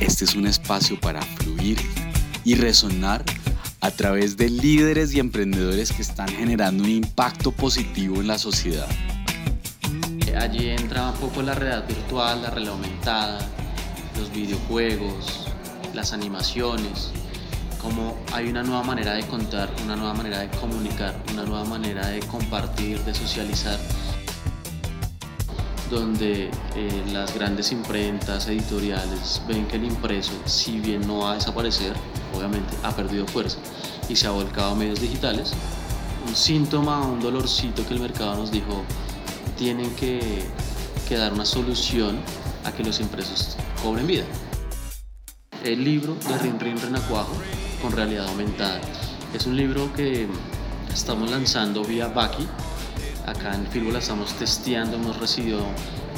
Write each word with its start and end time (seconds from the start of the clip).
Este 0.00 0.26
es 0.26 0.34
un 0.34 0.46
espacio 0.46 1.00
para 1.00 1.22
fluir 1.22 1.78
y 2.44 2.54
resonar 2.54 3.24
a 3.80 3.90
través 3.90 4.36
de 4.36 4.50
líderes 4.50 5.14
y 5.14 5.20
emprendedores 5.20 5.90
que 5.90 6.02
están 6.02 6.28
generando 6.28 6.84
un 6.84 6.90
impacto 6.90 7.50
positivo 7.50 8.20
en 8.20 8.26
la 8.26 8.38
sociedad. 8.38 8.86
Allí 10.38 10.68
entra 10.68 11.10
un 11.10 11.16
poco 11.16 11.40
la 11.40 11.54
realidad 11.54 11.88
virtual, 11.88 12.42
la 12.42 12.50
realidad 12.50 12.74
aumentada, 12.74 13.38
los 14.18 14.30
videojuegos, 14.32 15.48
las 15.94 16.12
animaciones, 16.12 17.10
como 17.80 18.18
hay 18.32 18.48
una 18.48 18.62
nueva 18.62 18.82
manera 18.82 19.14
de 19.14 19.22
contar, 19.26 19.70
una 19.82 19.96
nueva 19.96 20.12
manera 20.12 20.40
de 20.40 20.48
comunicar, 20.58 21.14
una 21.32 21.44
nueva 21.44 21.64
manera 21.64 22.06
de 22.08 22.20
compartir, 22.20 23.00
de 23.00 23.14
socializar 23.14 23.78
donde 25.90 26.50
eh, 26.74 27.04
las 27.12 27.34
grandes 27.34 27.72
imprentas 27.72 28.48
editoriales 28.48 29.40
ven 29.46 29.66
que 29.66 29.76
el 29.76 29.84
impreso, 29.84 30.32
si 30.44 30.78
bien 30.80 31.06
no 31.06 31.18
va 31.18 31.32
a 31.32 31.34
desaparecer, 31.34 31.92
obviamente 32.34 32.74
ha 32.82 32.94
perdido 32.94 33.26
fuerza 33.26 33.58
y 34.08 34.16
se 34.16 34.26
ha 34.26 34.30
volcado 34.30 34.72
a 34.72 34.74
medios 34.74 35.00
digitales, 35.00 35.52
un 36.26 36.34
síntoma, 36.34 37.06
un 37.06 37.20
dolorcito 37.20 37.86
que 37.86 37.94
el 37.94 38.00
mercado 38.00 38.36
nos 38.36 38.50
dijo, 38.50 38.84
tienen 39.56 39.94
que, 39.94 40.44
que 41.08 41.16
dar 41.16 41.32
una 41.32 41.44
solución 41.44 42.18
a 42.64 42.72
que 42.72 42.82
los 42.82 43.00
impresos 43.00 43.56
cobren 43.82 44.06
vida. 44.06 44.24
El 45.64 45.84
libro 45.84 46.16
de 46.28 46.38
Rin 46.38 46.60
Rin 46.60 46.80
Renacuajo 46.80 47.32
con 47.80 47.92
realidad 47.92 48.26
aumentada 48.28 48.80
es 49.34 49.46
un 49.46 49.56
libro 49.56 49.92
que 49.94 50.26
estamos 50.92 51.30
lanzando 51.30 51.84
vía 51.84 52.08
Baki, 52.08 52.46
Acá 53.26 53.56
en 53.56 53.66
Fílbola 53.66 53.98
estamos 53.98 54.32
testeando, 54.34 54.98
hemos 54.98 55.18
recibido 55.18 55.58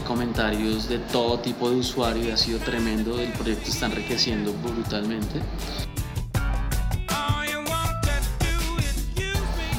comentarios 0.07 0.91
de 0.91 0.99
todo 0.99 1.39
tipo 1.39 1.71
de 1.71 1.77
usuario 1.77 2.29
y 2.29 2.31
ha 2.31 2.37
sido 2.37 2.59
tremendo. 2.59 3.19
El 3.19 3.33
proyecto 3.33 3.71
está 3.71 3.87
enriqueciendo 3.87 4.53
brutalmente. 4.53 5.41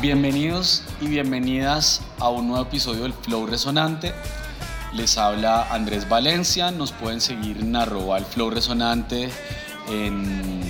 Bienvenidos 0.01 0.83
y 0.99 1.07
bienvenidas 1.07 2.01
a 2.17 2.29
un 2.29 2.47
nuevo 2.47 2.63
episodio 2.63 3.03
del 3.03 3.13
Flow 3.13 3.45
Resonante. 3.45 4.11
Les 4.93 5.15
habla 5.19 5.67
Andrés 5.71 6.09
Valencia, 6.09 6.71
nos 6.71 6.91
pueden 6.91 7.21
seguir 7.21 7.57
en 7.59 7.75
arroba 7.75 8.17
el 8.17 8.25
Flow 8.25 8.49
Resonante 8.49 9.29
en 9.87 10.63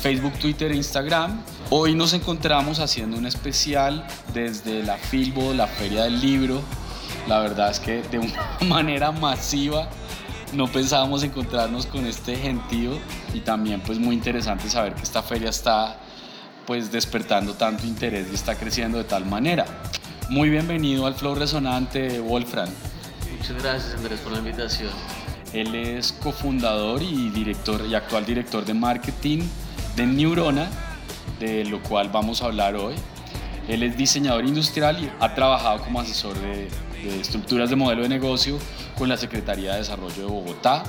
Facebook, 0.00 0.32
Twitter 0.38 0.72
e 0.72 0.76
Instagram. 0.76 1.38
Hoy 1.70 1.94
nos 1.94 2.14
encontramos 2.14 2.78
haciendo 2.80 3.18
un 3.18 3.26
especial 3.26 4.06
desde 4.32 4.82
la 4.82 4.96
Filbo, 4.96 5.52
la 5.52 5.66
Feria 5.66 6.04
del 6.04 6.18
Libro. 6.18 6.62
La 7.26 7.40
verdad 7.40 7.70
es 7.70 7.78
que 7.78 8.00
de 8.04 8.18
una 8.18 8.48
manera 8.66 9.12
masiva 9.12 9.86
no 10.54 10.66
pensábamos 10.66 11.24
encontrarnos 11.24 11.84
con 11.84 12.06
este 12.06 12.36
gentío 12.36 12.92
y 13.34 13.40
también 13.40 13.82
pues 13.82 13.98
muy 13.98 14.14
interesante 14.14 14.70
saber 14.70 14.94
que 14.94 15.02
esta 15.02 15.22
feria 15.22 15.50
está 15.50 15.98
pues 16.66 16.90
despertando 16.90 17.52
tanto 17.52 17.86
interés 17.86 18.28
y 18.32 18.34
está 18.34 18.54
creciendo 18.54 18.96
de 18.96 19.04
tal 19.04 19.26
manera. 19.26 19.66
Muy 20.30 20.48
bienvenido 20.48 21.06
al 21.06 21.12
Flow 21.12 21.34
Resonante, 21.34 22.18
Wolfram. 22.18 22.70
Muchas 23.36 23.62
gracias 23.62 23.94
Andrés 23.94 24.20
por 24.20 24.32
la 24.32 24.38
invitación. 24.38 24.92
Él 25.52 25.74
es 25.74 26.12
cofundador 26.12 27.02
y 27.02 27.28
director 27.28 27.84
y 27.86 27.94
actual 27.94 28.24
director 28.24 28.64
de 28.64 28.72
marketing 28.72 29.40
de 29.96 30.06
Neurona, 30.06 30.70
de 31.38 31.64
lo 31.64 31.82
cual 31.82 32.08
vamos 32.10 32.42
a 32.42 32.46
hablar 32.46 32.76
hoy. 32.76 32.94
Él 33.68 33.82
es 33.82 33.96
diseñador 33.96 34.46
industrial 34.46 35.02
y 35.04 35.10
ha 35.20 35.34
trabajado 35.34 35.80
como 35.82 36.00
asesor 36.00 36.34
de, 36.38 36.68
estructuras 37.20 37.70
de 37.70 37.76
modelo 37.76 38.02
de 38.02 38.08
negocio 38.08 38.58
con 38.96 39.08
la 39.08 39.16
Secretaría 39.16 39.72
de 39.72 39.78
Desarrollo 39.78 40.16
de 40.16 40.24
Bogotá. 40.24 40.82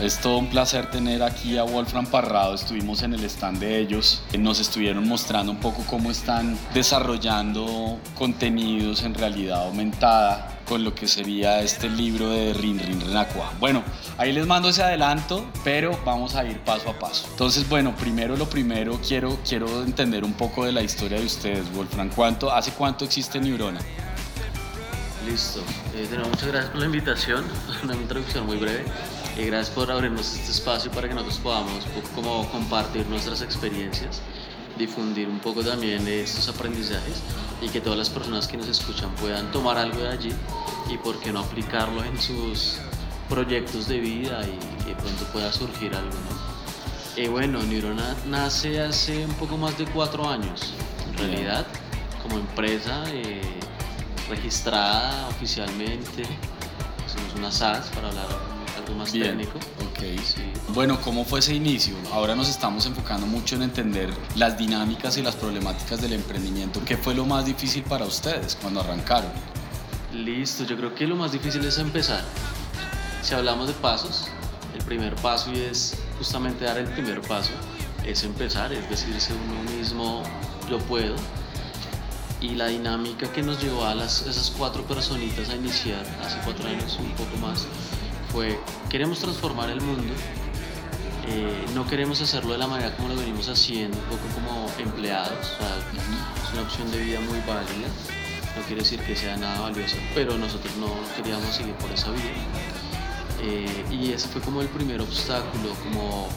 Es 0.00 0.20
todo 0.20 0.38
un 0.38 0.48
placer 0.48 0.90
tener 0.90 1.22
aquí 1.22 1.56
a 1.56 1.62
Wolfram 1.62 2.06
Parrado. 2.06 2.54
Estuvimos 2.54 3.02
en 3.02 3.14
el 3.14 3.24
stand 3.24 3.60
de 3.60 3.78
ellos. 3.78 4.22
Nos 4.38 4.60
estuvieron 4.60 5.06
mostrando 5.08 5.52
un 5.52 5.58
poco 5.58 5.84
cómo 5.86 6.10
están 6.10 6.58
desarrollando 6.74 7.98
contenidos 8.14 9.02
en 9.04 9.14
realidad 9.14 9.66
aumentada 9.66 10.55
con 10.68 10.84
lo 10.84 10.94
que 10.94 11.06
sería 11.06 11.60
este 11.60 11.88
libro 11.88 12.28
de 12.28 12.52
Rin 12.52 12.78
Rin 12.78 13.00
Renacua. 13.00 13.52
Bueno, 13.58 13.82
ahí 14.18 14.32
les 14.32 14.46
mando 14.46 14.68
ese 14.68 14.82
adelanto, 14.82 15.46
pero 15.64 15.98
vamos 16.04 16.34
a 16.34 16.44
ir 16.44 16.58
paso 16.60 16.90
a 16.90 16.98
paso. 16.98 17.26
Entonces, 17.30 17.68
bueno, 17.68 17.94
primero 17.96 18.36
lo 18.36 18.48
primero, 18.48 19.00
quiero, 19.06 19.38
quiero 19.48 19.82
entender 19.82 20.24
un 20.24 20.34
poco 20.34 20.64
de 20.64 20.72
la 20.72 20.82
historia 20.82 21.18
de 21.18 21.26
ustedes, 21.26 21.72
Wolfram. 21.72 22.10
¿Cuánto, 22.10 22.52
¿Hace 22.52 22.72
cuánto 22.72 23.04
existe 23.04 23.40
Neurona? 23.40 23.80
Listo. 25.26 25.60
Eh, 25.94 26.08
muchas 26.24 26.46
gracias 26.46 26.70
por 26.70 26.80
la 26.80 26.86
invitación. 26.86 27.44
Una 27.82 27.94
introducción 27.94 28.46
muy 28.46 28.56
breve. 28.56 28.84
Eh, 29.36 29.46
gracias 29.46 29.74
por 29.74 29.90
abrirnos 29.90 30.34
este 30.34 30.50
espacio 30.50 30.90
para 30.90 31.08
que 31.08 31.14
nosotros 31.14 31.38
podamos 31.40 31.84
como 32.14 32.48
compartir 32.50 33.06
nuestras 33.06 33.42
experiencias, 33.42 34.22
difundir 34.78 35.28
un 35.28 35.38
poco 35.38 35.62
también 35.62 36.06
estos 36.08 36.48
aprendizajes 36.48 37.22
y 37.60 37.68
que 37.68 37.80
todas 37.80 37.98
las 37.98 38.10
personas 38.10 38.46
que 38.46 38.56
nos 38.56 38.68
escuchan 38.68 39.14
puedan 39.16 39.50
tomar 39.52 39.78
algo 39.78 39.98
de 39.98 40.08
allí 40.08 40.32
y 40.90 40.98
por 40.98 41.18
qué 41.20 41.32
no 41.32 41.40
aplicarlo 41.40 42.04
en 42.04 42.20
sus 42.20 42.78
proyectos 43.28 43.88
de 43.88 43.98
vida 43.98 44.40
y 44.46 44.84
que 44.84 44.94
pronto 44.94 45.24
pueda 45.32 45.52
surgir 45.52 45.94
algo. 45.94 46.10
¿no? 46.10 47.22
Y 47.22 47.28
bueno, 47.28 47.62
Neurona 47.62 48.14
nace 48.26 48.80
hace 48.80 49.24
un 49.24 49.34
poco 49.34 49.56
más 49.56 49.76
de 49.78 49.86
cuatro 49.86 50.28
años, 50.28 50.74
en 51.08 51.16
realidad, 51.16 51.66
como 52.22 52.36
empresa 52.36 53.04
eh, 53.08 53.40
registrada 54.28 55.28
oficialmente. 55.28 56.24
Somos 57.06 57.34
una 57.36 57.50
SaaS 57.50 57.88
para 57.94 58.08
hablar 58.08 58.55
más 58.94 59.12
técnico. 59.12 59.58
Okay. 59.90 60.18
Bueno, 60.74 61.00
¿cómo 61.00 61.24
fue 61.24 61.40
ese 61.40 61.54
inicio? 61.54 61.96
Ahora 62.12 62.34
nos 62.34 62.48
estamos 62.48 62.86
enfocando 62.86 63.26
mucho 63.26 63.56
en 63.56 63.62
entender 63.62 64.10
las 64.34 64.58
dinámicas 64.58 65.16
y 65.16 65.22
las 65.22 65.36
problemáticas 65.36 66.00
del 66.00 66.12
emprendimiento. 66.12 66.80
¿Qué 66.84 66.96
fue 66.96 67.14
lo 67.14 67.24
más 67.24 67.46
difícil 67.46 67.82
para 67.82 68.04
ustedes 68.04 68.56
cuando 68.60 68.80
arrancaron? 68.80 69.30
Listo, 70.12 70.64
yo 70.64 70.76
creo 70.76 70.94
que 70.94 71.06
lo 71.06 71.16
más 71.16 71.32
difícil 71.32 71.64
es 71.64 71.78
empezar. 71.78 72.24
Si 73.22 73.34
hablamos 73.34 73.68
de 73.68 73.74
pasos, 73.74 74.28
el 74.74 74.84
primer 74.84 75.14
paso 75.16 75.52
y 75.52 75.58
es 75.58 75.96
justamente 76.18 76.64
dar 76.64 76.78
el 76.78 76.88
primer 76.88 77.20
paso, 77.22 77.50
es 78.04 78.22
empezar, 78.22 78.72
es 78.72 78.88
decirse 78.88 79.32
uno 79.34 79.76
mismo, 79.76 80.22
yo 80.70 80.78
puedo. 80.78 81.14
Y 82.40 82.50
la 82.50 82.68
dinámica 82.68 83.32
que 83.32 83.42
nos 83.42 83.62
llevó 83.62 83.84
a 83.84 83.94
las, 83.94 84.22
esas 84.22 84.52
cuatro 84.56 84.82
personitas 84.84 85.48
a 85.48 85.56
iniciar 85.56 86.04
hace 86.24 86.38
cuatro 86.44 86.68
años, 86.68 86.98
un 87.00 87.10
poco 87.12 87.36
más, 87.38 87.66
fue, 88.36 88.60
queremos 88.90 89.18
transformar 89.20 89.70
el 89.70 89.80
mundo, 89.80 90.12
eh, 91.26 91.64
no 91.74 91.86
queremos 91.86 92.20
hacerlo 92.20 92.52
de 92.52 92.58
la 92.58 92.66
manera 92.66 92.94
como 92.94 93.08
lo 93.08 93.16
venimos 93.16 93.48
haciendo, 93.48 93.96
un 93.96 94.04
poco 94.04 94.26
como 94.34 94.70
empleados, 94.78 95.54
es 96.44 96.52
una 96.52 96.60
opción 96.60 96.90
de 96.90 96.98
vida 96.98 97.18
muy 97.20 97.38
válida, 97.46 97.88
no 98.54 98.62
quiere 98.66 98.82
decir 98.82 99.00
que 99.00 99.16
sea 99.16 99.38
nada 99.38 99.62
valioso, 99.62 99.96
pero 100.14 100.36
nosotros 100.36 100.70
no 100.76 100.88
queríamos 101.16 101.46
seguir 101.56 101.72
por 101.76 101.90
esa 101.92 102.10
vía. 102.10 102.20
Eh, 103.40 103.86
y 103.90 104.12
ese 104.12 104.28
fue 104.28 104.42
como 104.42 104.60
el 104.60 104.68
primer 104.68 105.00
obstáculo, 105.00 105.70
como 105.84 106.28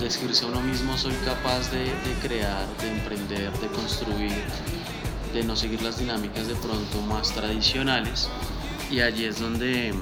describirse 0.00 0.44
a 0.44 0.48
uno 0.48 0.60
mismo, 0.60 0.98
soy 0.98 1.14
capaz 1.24 1.70
de, 1.70 1.84
de 1.84 2.14
crear, 2.20 2.66
de 2.76 2.90
emprender, 2.90 3.52
de 3.52 3.68
construir, 3.68 4.36
de 5.32 5.44
no 5.44 5.56
seguir 5.56 5.80
las 5.80 5.98
dinámicas 5.98 6.46
de 6.46 6.56
pronto 6.56 7.00
más 7.08 7.32
tradicionales. 7.32 8.28
Y 8.90 9.00
allí 9.00 9.24
es 9.24 9.40
donde 9.40 9.94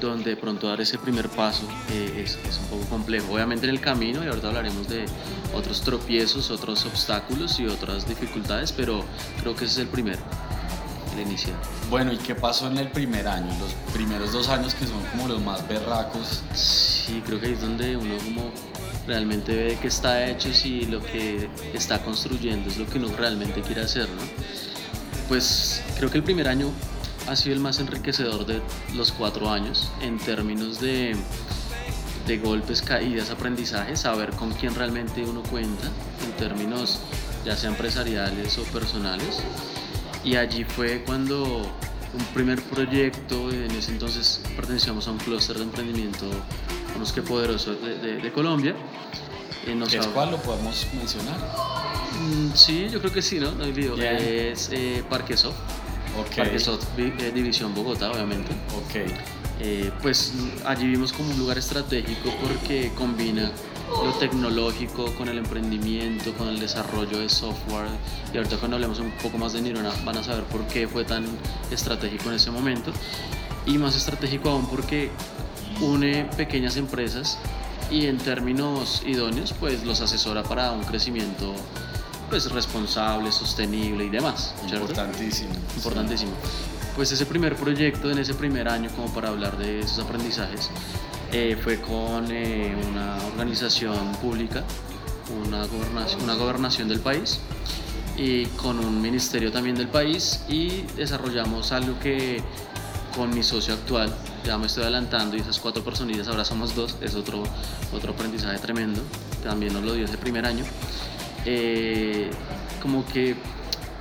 donde 0.00 0.30
de 0.30 0.36
pronto 0.36 0.68
dar 0.68 0.80
ese 0.80 0.98
primer 0.98 1.28
paso 1.28 1.66
eh, 1.90 2.24
es, 2.24 2.38
es, 2.48 2.58
un 2.58 2.66
poco 2.66 2.84
complejo. 2.90 3.32
Obviamente 3.32 3.66
en 3.66 3.74
el 3.74 3.80
camino, 3.80 4.24
y 4.24 4.28
ahorita 4.28 4.48
hablaremos 4.48 4.88
de 4.88 5.04
otros 5.54 5.82
tropiezos, 5.82 6.50
otros 6.50 6.84
obstáculos 6.86 7.58
y 7.60 7.66
otras 7.66 8.08
dificultades, 8.08 8.72
pero 8.72 9.04
creo 9.40 9.54
que 9.54 9.64
ese 9.64 9.74
es 9.74 9.78
el 9.80 9.88
primero, 9.88 10.20
el 11.14 11.22
inicial. 11.22 11.56
Bueno, 11.90 12.12
¿y 12.12 12.16
qué 12.18 12.34
pasó 12.34 12.68
en 12.68 12.78
el 12.78 12.88
primer 12.90 13.26
año? 13.26 13.48
Los 13.58 13.72
primeros 13.92 14.32
dos 14.32 14.48
años 14.48 14.74
que 14.74 14.86
son 14.86 15.02
como 15.10 15.28
los 15.28 15.40
más 15.40 15.66
berracos. 15.66 16.42
Sí, 16.54 17.22
creo 17.24 17.40
que 17.40 17.46
ahí 17.46 17.52
es 17.52 17.60
donde 17.60 17.96
uno 17.96 18.14
como 18.24 18.52
realmente 19.06 19.56
ve 19.56 19.78
que 19.80 19.88
está 19.88 20.28
hecho 20.28 20.50
y 20.64 20.84
lo 20.84 21.02
que 21.02 21.48
está 21.72 21.98
construyendo 22.02 22.68
es 22.68 22.76
lo 22.76 22.86
que 22.86 22.98
uno 22.98 23.08
realmente 23.16 23.62
quiere 23.62 23.80
hacer, 23.80 24.08
¿no? 24.10 24.22
Pues 25.28 25.82
creo 25.96 26.10
que 26.10 26.18
el 26.18 26.24
primer 26.24 26.46
año 26.46 26.70
ha 27.28 27.36
sido 27.36 27.54
el 27.54 27.60
más 27.60 27.78
enriquecedor 27.78 28.46
de 28.46 28.60
los 28.94 29.12
cuatro 29.12 29.50
años 29.50 29.90
en 30.00 30.18
términos 30.18 30.80
de, 30.80 31.14
de 32.26 32.38
golpes, 32.38 32.82
caídas, 32.82 33.30
aprendizajes, 33.30 34.00
saber 34.00 34.30
con 34.30 34.52
quién 34.52 34.74
realmente 34.74 35.22
uno 35.22 35.42
cuenta 35.42 35.88
en 36.24 36.32
términos 36.32 37.00
ya 37.44 37.56
sea 37.56 37.70
empresariales 37.70 38.58
o 38.58 38.62
personales. 38.64 39.42
Y 40.24 40.36
allí 40.36 40.64
fue 40.64 41.02
cuando 41.04 41.44
un 42.14 42.24
primer 42.34 42.62
proyecto, 42.62 43.50
en 43.50 43.70
ese 43.72 43.92
entonces 43.92 44.40
pertenecíamos 44.56 45.06
a 45.08 45.12
un 45.12 45.18
clúster 45.18 45.56
de 45.56 45.64
emprendimiento, 45.64 46.26
vamos 46.92 47.12
que 47.12 47.22
poderoso 47.22 47.74
de, 47.74 48.16
de, 48.16 48.32
Colombia. 48.32 48.74
Eh, 49.66 49.78
¿Es 49.90 50.06
cuál 50.08 50.30
lo 50.30 50.38
podemos 50.38 50.86
mencionar? 50.94 51.38
Mm, 52.20 52.54
sí, 52.54 52.88
yo 52.90 53.00
creo 53.00 53.12
que 53.12 53.22
sí, 53.22 53.38
¿no? 53.38 53.52
No 53.52 53.64
Es 53.64 54.70
eh, 54.72 55.04
Parque 55.08 55.36
Soft. 55.36 55.56
Okay. 56.20 56.44
Parque 56.44 56.58
Soft, 56.58 56.86
eh, 56.98 57.32
División 57.34 57.74
Bogotá, 57.74 58.10
obviamente. 58.10 58.50
Ok. 58.76 59.10
Eh, 59.60 59.90
pues 60.02 60.34
allí 60.64 60.86
vimos 60.86 61.12
como 61.12 61.30
un 61.30 61.38
lugar 61.38 61.58
estratégico 61.58 62.32
porque 62.42 62.92
combina 62.96 63.50
lo 64.04 64.12
tecnológico 64.12 65.12
con 65.14 65.28
el 65.28 65.38
emprendimiento, 65.38 66.32
con 66.34 66.48
el 66.48 66.60
desarrollo 66.60 67.18
de 67.18 67.28
software. 67.28 67.88
Y 68.32 68.36
ahorita 68.36 68.56
cuando 68.58 68.76
hablemos 68.76 69.00
un 69.00 69.10
poco 69.22 69.38
más 69.38 69.52
de 69.52 69.62
Nirona 69.62 69.92
van 70.04 70.18
a 70.18 70.22
saber 70.22 70.44
por 70.44 70.66
qué 70.66 70.86
fue 70.86 71.04
tan 71.04 71.24
estratégico 71.70 72.28
en 72.28 72.36
ese 72.36 72.50
momento. 72.50 72.92
Y 73.66 73.78
más 73.78 73.96
estratégico 73.96 74.50
aún 74.50 74.66
porque 74.66 75.10
une 75.80 76.24
pequeñas 76.36 76.76
empresas 76.76 77.38
y 77.90 78.06
en 78.06 78.18
términos 78.18 79.02
idóneos 79.06 79.54
pues 79.58 79.84
los 79.84 80.00
asesora 80.00 80.42
para 80.42 80.72
un 80.72 80.84
crecimiento 80.84 81.54
pues 82.28 82.50
responsable, 82.50 83.32
sostenible 83.32 84.04
y 84.04 84.10
demás. 84.10 84.54
Importantísimo. 84.70 85.52
Importantísimo. 85.76 86.32
Pues 86.96 87.12
ese 87.12 87.26
primer 87.26 87.56
proyecto 87.56 88.10
en 88.10 88.18
ese 88.18 88.34
primer 88.34 88.68
año 88.68 88.90
como 88.90 89.12
para 89.12 89.28
hablar 89.28 89.56
de 89.56 89.80
esos 89.80 89.98
aprendizajes 90.00 90.70
eh, 91.32 91.56
fue 91.62 91.80
con 91.80 92.26
eh, 92.30 92.74
una 92.90 93.16
organización 93.26 94.12
pública, 94.20 94.64
una 95.46 95.64
gobernación, 95.66 96.22
una 96.22 96.34
gobernación 96.34 96.88
del 96.88 97.00
país 97.00 97.40
y 98.16 98.46
con 98.46 98.80
un 98.80 99.00
ministerio 99.00 99.52
también 99.52 99.76
del 99.76 99.88
país 99.88 100.40
y 100.48 100.82
desarrollamos 100.96 101.70
algo 101.70 101.98
que 102.00 102.42
con 103.14 103.34
mi 103.34 103.42
socio 103.42 103.74
actual, 103.74 104.14
ya 104.44 104.58
me 104.58 104.66
estoy 104.66 104.84
adelantando 104.84 105.36
y 105.36 105.40
esas 105.40 105.58
cuatro 105.58 105.82
personillas 105.82 106.28
ahora 106.28 106.44
somos 106.44 106.74
dos, 106.74 106.96
es 107.00 107.14
otro, 107.14 107.42
otro 107.92 108.12
aprendizaje 108.12 108.58
tremendo, 108.58 109.02
también 109.42 109.72
nos 109.72 109.84
lo 109.84 109.92
dio 109.94 110.04
ese 110.04 110.18
primer 110.18 110.46
año. 110.46 110.64
Eh, 111.44 112.30
como 112.82 113.06
que 113.06 113.36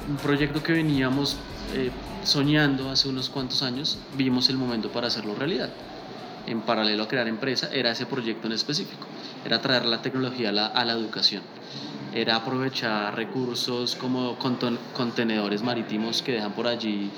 un 0.10 0.18
proyecto 0.18 0.63
que 0.63 0.74
veníamos 0.74 1.38
eh, 1.74 1.92
soñando 2.24 2.89
hace 2.89 3.07
unos 3.07 3.30
cuantos 3.30 3.63
años, 3.63 4.00
vimos 4.16 4.50
el 4.50 4.57
momento 4.57 4.92
para 4.92 5.07
hacerlo 5.07 5.36
realidad. 5.36 5.69
En 6.45 6.62
paralelo 6.62 7.04
a 7.04 7.07
crear 7.07 7.28
empresa, 7.28 7.69
era 7.74 7.92
ese 7.92 8.06
proyecto 8.06 8.48
en 8.48 8.54
específico, 8.54 9.06
era 9.45 9.62
traer 9.62 9.86
la 9.86 10.01
tecnología 10.01 10.50
a 10.50 10.51
la, 10.54 10.68
a 10.68 10.86
la 10.86 10.94
educación, 10.94 11.42
era 12.13 12.38
aprovechar 12.38 13.16
recursos 13.16 13.95
como 13.95 14.38
contenedores 14.38 15.62
marítimos 15.62 16.22
que 16.22 16.33
dejan 16.33 16.54
por 16.54 16.68
allí 16.68 17.12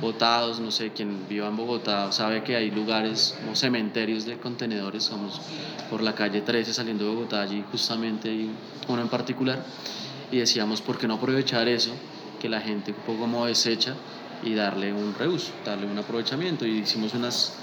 botados, 0.00 0.60
no 0.60 0.70
sé, 0.70 0.90
quien 0.92 1.26
viva 1.28 1.48
en 1.48 1.56
Bogotá 1.56 2.10
sabe 2.12 2.42
que 2.42 2.56
hay 2.56 2.70
lugares 2.70 3.36
como 3.40 3.54
cementerios 3.54 4.24
de 4.24 4.38
contenedores, 4.38 5.04
somos 5.04 5.40
por 5.90 6.02
la 6.02 6.14
calle 6.14 6.40
13 6.40 6.72
saliendo 6.72 7.04
de 7.04 7.14
Bogotá, 7.14 7.42
allí 7.42 7.64
justamente 7.70 8.30
hay 8.30 8.50
uno 8.88 9.02
en 9.02 9.08
particular, 9.08 9.64
y 10.30 10.38
decíamos, 10.38 10.80
¿por 10.80 10.98
qué 10.98 11.06
no 11.06 11.14
aprovechar 11.14 11.68
eso? 11.68 11.92
Que 12.40 12.48
la 12.48 12.60
gente 12.60 12.92
un 12.92 12.98
poco 12.98 13.20
como 13.20 13.46
desecha 13.46 13.94
y 14.42 14.54
darle 14.54 14.92
un 14.92 15.14
reuso, 15.14 15.52
darle 15.64 15.86
un 15.86 15.98
aprovechamiento, 15.98 16.66
y 16.66 16.78
hicimos 16.78 17.14
unas, 17.14 17.54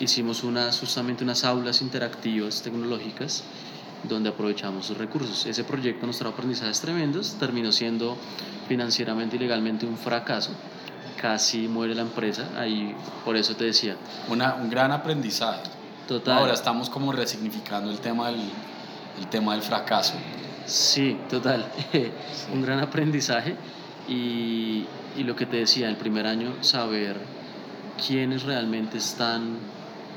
hicimos 0.00 0.42
unas, 0.44 0.78
justamente 0.78 1.24
unas 1.24 1.44
aulas 1.44 1.80
interactivas 1.80 2.62
tecnológicas 2.62 3.44
donde 4.04 4.28
aprovechamos 4.28 4.86
sus 4.86 4.96
recursos. 4.96 5.46
Ese 5.46 5.64
proyecto 5.64 6.06
nos 6.06 6.18
trajo 6.18 6.34
aprendizajes 6.34 6.80
tremendos, 6.80 7.36
terminó 7.38 7.72
siendo 7.72 8.16
financieramente 8.68 9.36
y 9.36 9.38
legalmente 9.38 9.86
un 9.86 9.96
fracaso, 9.96 10.50
casi 11.20 11.68
muere 11.68 11.94
la 11.94 12.02
empresa, 12.02 12.48
ahí 12.56 12.94
por 13.24 13.36
eso 13.36 13.54
te 13.54 13.64
decía. 13.64 13.96
Una, 14.28 14.54
un 14.54 14.70
gran 14.70 14.92
aprendizaje. 14.92 15.62
Total. 16.06 16.38
Ahora 16.38 16.54
estamos 16.54 16.88
como 16.88 17.12
resignificando 17.12 17.90
el 17.90 17.98
tema 17.98 18.28
del, 18.28 18.40
el 19.18 19.26
tema 19.28 19.52
del 19.52 19.62
fracaso. 19.62 20.14
Sí, 20.64 21.18
total. 21.28 21.66
un 22.52 22.62
gran 22.62 22.80
aprendizaje 22.80 23.56
y, 24.08 24.86
y 25.16 25.24
lo 25.24 25.36
que 25.36 25.46
te 25.46 25.58
decía, 25.58 25.88
el 25.88 25.96
primer 25.96 26.26
año, 26.26 26.54
saber 26.62 27.16
quiénes 28.06 28.44
realmente 28.44 28.98
están 28.98 29.58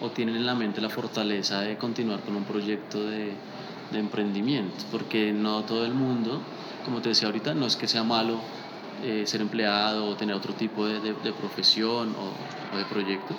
o 0.01 0.09
tienen 0.09 0.35
en 0.35 0.45
la 0.45 0.55
mente 0.55 0.81
la 0.81 0.89
fortaleza 0.89 1.61
de 1.61 1.77
continuar 1.77 2.21
con 2.21 2.35
un 2.35 2.43
proyecto 2.43 3.03
de, 3.03 3.33
de 3.91 3.99
emprendimiento, 3.99 4.85
porque 4.91 5.31
no 5.31 5.63
todo 5.63 5.85
el 5.85 5.93
mundo, 5.93 6.41
como 6.85 7.01
te 7.01 7.09
decía 7.09 7.27
ahorita, 7.27 7.53
no 7.53 7.65
es 7.65 7.75
que 7.75 7.87
sea 7.87 8.03
malo 8.03 8.39
eh, 9.03 9.23
ser 9.25 9.41
empleado 9.41 10.07
o 10.07 10.15
tener 10.15 10.35
otro 10.35 10.53
tipo 10.53 10.85
de, 10.85 10.99
de, 10.99 11.33
profesión 11.33 12.15
o, 12.15 12.77
de 12.77 12.85
proyecto, 12.85 13.35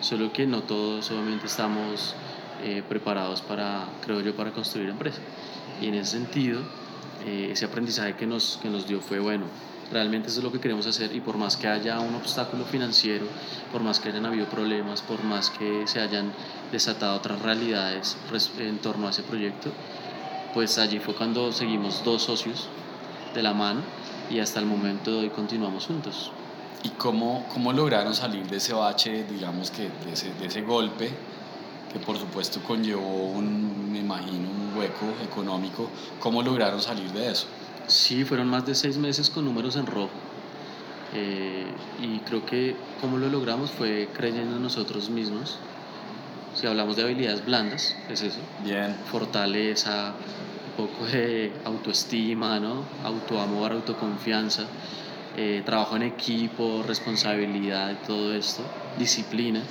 solo 0.00 0.32
que 0.32 0.46
no 0.46 0.62
todos 0.62 1.10
obviamente 1.10 1.46
estamos 1.46 2.14
eh, 2.62 2.82
preparados 2.88 3.40
para, 3.40 3.86
creo 4.04 4.20
yo, 4.20 4.34
para 4.34 4.50
construir 4.50 4.88
empresa. 4.88 5.20
Y 5.80 5.86
en 5.86 5.94
ese 5.94 6.12
sentido, 6.12 6.60
eh, 7.26 7.50
ese 7.52 7.64
aprendizaje 7.64 8.16
que 8.16 8.26
nos, 8.26 8.58
que 8.60 8.68
nos 8.68 8.86
dio 8.86 9.00
fue, 9.00 9.20
bueno, 9.20 9.44
realmente 9.92 10.28
eso 10.28 10.40
es 10.40 10.44
lo 10.44 10.50
que 10.50 10.60
queremos 10.60 10.86
hacer 10.86 11.14
y 11.14 11.20
por 11.20 11.36
más 11.36 11.56
que 11.56 11.68
haya 11.68 12.00
un 12.00 12.14
obstáculo 12.14 12.64
financiero, 12.64 13.26
por 13.70 13.82
más 13.82 14.00
que 14.00 14.08
hayan 14.08 14.26
habido 14.26 14.46
problemas, 14.46 15.02
por 15.02 15.22
más 15.22 15.50
que 15.50 15.86
se 15.86 16.00
hayan 16.00 16.32
desatado 16.72 17.16
otras 17.16 17.40
realidades 17.40 18.16
en 18.58 18.78
torno 18.78 19.06
a 19.06 19.10
ese 19.10 19.22
proyecto, 19.22 19.70
pues 20.52 20.78
allí 20.78 20.98
fue 20.98 21.14
cuando 21.14 21.52
seguimos 21.52 22.02
dos 22.04 22.22
socios 22.22 22.68
de 23.34 23.42
la 23.42 23.54
mano 23.54 23.80
y 24.30 24.40
hasta 24.40 24.60
el 24.60 24.66
momento 24.66 25.10
de 25.12 25.18
hoy 25.18 25.30
continuamos 25.30 25.86
juntos. 25.86 26.30
¿Y 26.82 26.90
cómo, 26.90 27.46
cómo 27.52 27.72
lograron 27.72 28.14
salir 28.14 28.46
de 28.46 28.58
ese 28.58 28.74
bache, 28.74 29.24
digamos 29.24 29.70
que 29.70 29.84
de 30.04 30.12
ese, 30.12 30.32
de 30.34 30.46
ese 30.46 30.62
golpe, 30.62 31.10
que 31.92 31.98
por 31.98 32.18
supuesto 32.18 32.60
conllevó 32.62 33.28
un, 33.30 33.90
me 33.92 34.00
imagino, 34.00 34.50
un 34.50 34.76
hueco 34.76 35.06
económico? 35.22 35.88
¿Cómo 36.20 36.42
lograron 36.42 36.82
salir 36.82 37.10
de 37.12 37.30
eso? 37.30 37.46
Sí, 37.86 38.24
fueron 38.24 38.48
más 38.48 38.66
de 38.66 38.74
seis 38.74 38.96
meses 38.98 39.30
con 39.30 39.44
números 39.44 39.76
en 39.76 39.86
rojo. 39.86 40.10
Eh, 41.14 41.66
y 42.02 42.18
creo 42.20 42.44
que 42.44 42.76
cómo 43.00 43.18
lo 43.18 43.28
logramos 43.28 43.70
fue 43.70 44.08
creyendo 44.12 44.56
en 44.56 44.62
nosotros 44.62 45.08
mismos. 45.08 45.58
Si 46.54 46.66
hablamos 46.66 46.96
de 46.96 47.02
habilidades 47.02 47.44
blandas, 47.44 47.96
es 48.10 48.22
eso. 48.22 48.38
Bien. 48.64 48.94
Fortaleza, 49.10 50.12
poco 50.76 51.06
de 51.06 51.52
autoestima, 51.64 52.58
¿no? 52.60 52.84
autoamor, 53.04 53.72
autoconfianza, 53.72 54.64
eh, 55.36 55.62
trabajo 55.64 55.96
en 55.96 56.02
equipo, 56.02 56.84
responsabilidad, 56.86 57.98
todo 58.06 58.34
esto, 58.34 58.62
disciplina. 58.98 59.62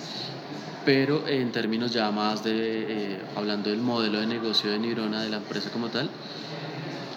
Pero 0.86 1.28
en 1.28 1.52
términos 1.52 1.94
ya 1.94 2.12
más 2.12 2.44
de, 2.44 2.52
eh, 2.54 3.22
hablando 3.36 3.70
del 3.70 3.80
modelo 3.80 4.20
de 4.20 4.28
negocio 4.28 4.70
de 4.70 4.80
Neurona, 4.80 5.24
de 5.24 5.30
la 5.30 5.38
empresa 5.38 5.70
como 5.70 5.88
tal, 5.88 6.10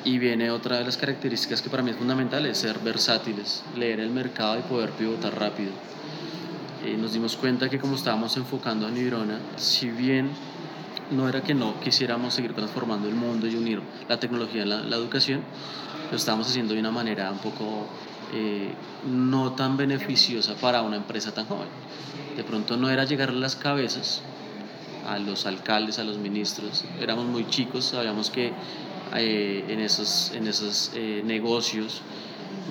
y 0.05 0.19
viene 0.19 0.53
otra 0.53 0.79
de 0.79 0.85
las 0.85 0.97
características 0.97 1.63
que 1.63 1.69
para 1.69 1.83
mí 1.83 1.91
es 1.91 1.97
fundamental, 1.97 2.47
es 2.47 2.59
ser 2.59 2.79
versátiles, 2.79 3.65
leer 3.77 3.99
el 3.99 4.11
mercado 4.11 4.57
y 4.57 4.63
poder 4.63 4.91
pivotar 4.91 5.37
rápido. 5.37 5.73
Eh, 6.85 6.97
nos 6.97 7.13
dimos 7.13 7.37
cuenta 7.37 7.69
que 7.69 7.81
como 7.81 7.97
estábamos 7.97 8.37
enfocando 8.37 8.87
a 8.87 8.91
Neurona, 8.91 9.41
si 9.57 9.91
bien 9.91 10.31
no 11.11 11.29
era 11.29 11.43
que 11.43 11.55
no 11.55 11.79
quisiéramos 11.81 12.35
seguir 12.35 12.55
transformando 12.55 13.09
el 13.09 13.15
mundo 13.15 13.47
y 13.47 13.55
unir 13.57 13.81
la 14.09 14.19
tecnología 14.19 14.63
en 14.63 14.91
la, 14.91 14.97
educación, 14.97 15.43
lo 16.11 16.17
estábamos 16.17 16.49
haciendo 16.49 16.75
de 16.75 16.81
una 16.81 16.91
manera 16.91 17.31
un 17.31 17.39
poco 17.39 17.87
eh, 18.33 18.73
no 19.09 19.53
tan 19.53 19.77
beneficiosa 19.77 20.55
para 20.55 20.83
una 20.83 20.97
empresa 20.97 21.33
tan 21.33 21.47
joven. 21.47 21.69
De 22.37 22.45
pronto 22.45 22.77
no 22.77 22.91
era 22.91 23.05
llegar 23.05 23.31
a 23.31 23.33
las 23.33 23.57
cabezas 23.57 24.23
a 25.07 25.19
los 25.19 25.47
alcaldes, 25.47 25.99
a 25.99 26.05
los 26.05 26.19
ministros, 26.19 26.85
éramos 27.01 27.27
muy 27.27 27.49
chicos, 27.49 27.85
sabíamos 27.87 28.31
que 28.31 28.53
eh, 29.15 29.65
en 29.69 29.81
esos, 29.81 30.33
en 30.35 30.49
esos 30.49 30.91
eh, 30.95 31.23
negocios 31.25 32.03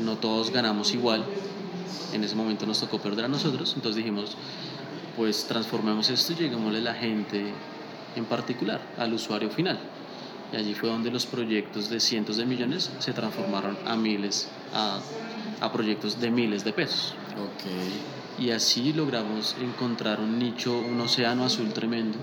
no 0.04 0.18
todos 0.18 0.52
ganamos 0.52 0.94
igual, 0.94 1.24
en 2.14 2.24
ese 2.24 2.36
momento 2.36 2.66
nos 2.66 2.82
tocó 2.82 3.00
perder 3.00 3.26
a 3.26 3.28
nosotros, 3.30 3.74
entonces 3.76 3.96
dijimos, 3.96 4.36
pues 5.16 5.46
transformemos 5.48 6.10
esto 6.10 6.34
y 6.34 6.36
lleguémosle 6.36 6.80
a 6.80 6.82
la 6.82 6.94
gente 6.94 7.54
en 8.16 8.26
particular, 8.26 8.82
al 8.98 9.14
usuario 9.14 9.50
final. 9.50 9.80
Y 10.54 10.58
allí 10.58 10.74
fue 10.74 10.90
donde 10.90 11.12
los 11.12 11.26
proyectos 11.26 11.90
de 11.90 12.00
cientos 12.00 12.38
de 12.38 12.46
millones 12.46 12.92
se 13.00 13.14
transformaron 13.14 13.78
a 13.86 13.96
miles, 13.96 14.48
a, 14.74 15.00
a 15.62 15.72
proyectos 15.72 16.20
de 16.20 16.32
miles 16.32 16.64
de 16.64 16.74
pesos. 16.74 17.16
Okay. 17.34 18.46
Y 18.46 18.52
así 18.52 18.94
logramos 18.94 19.56
encontrar 19.62 20.20
un 20.20 20.38
nicho, 20.38 20.78
un 20.78 21.00
océano 21.02 21.46
azul 21.46 21.74
tremendo. 21.74 22.18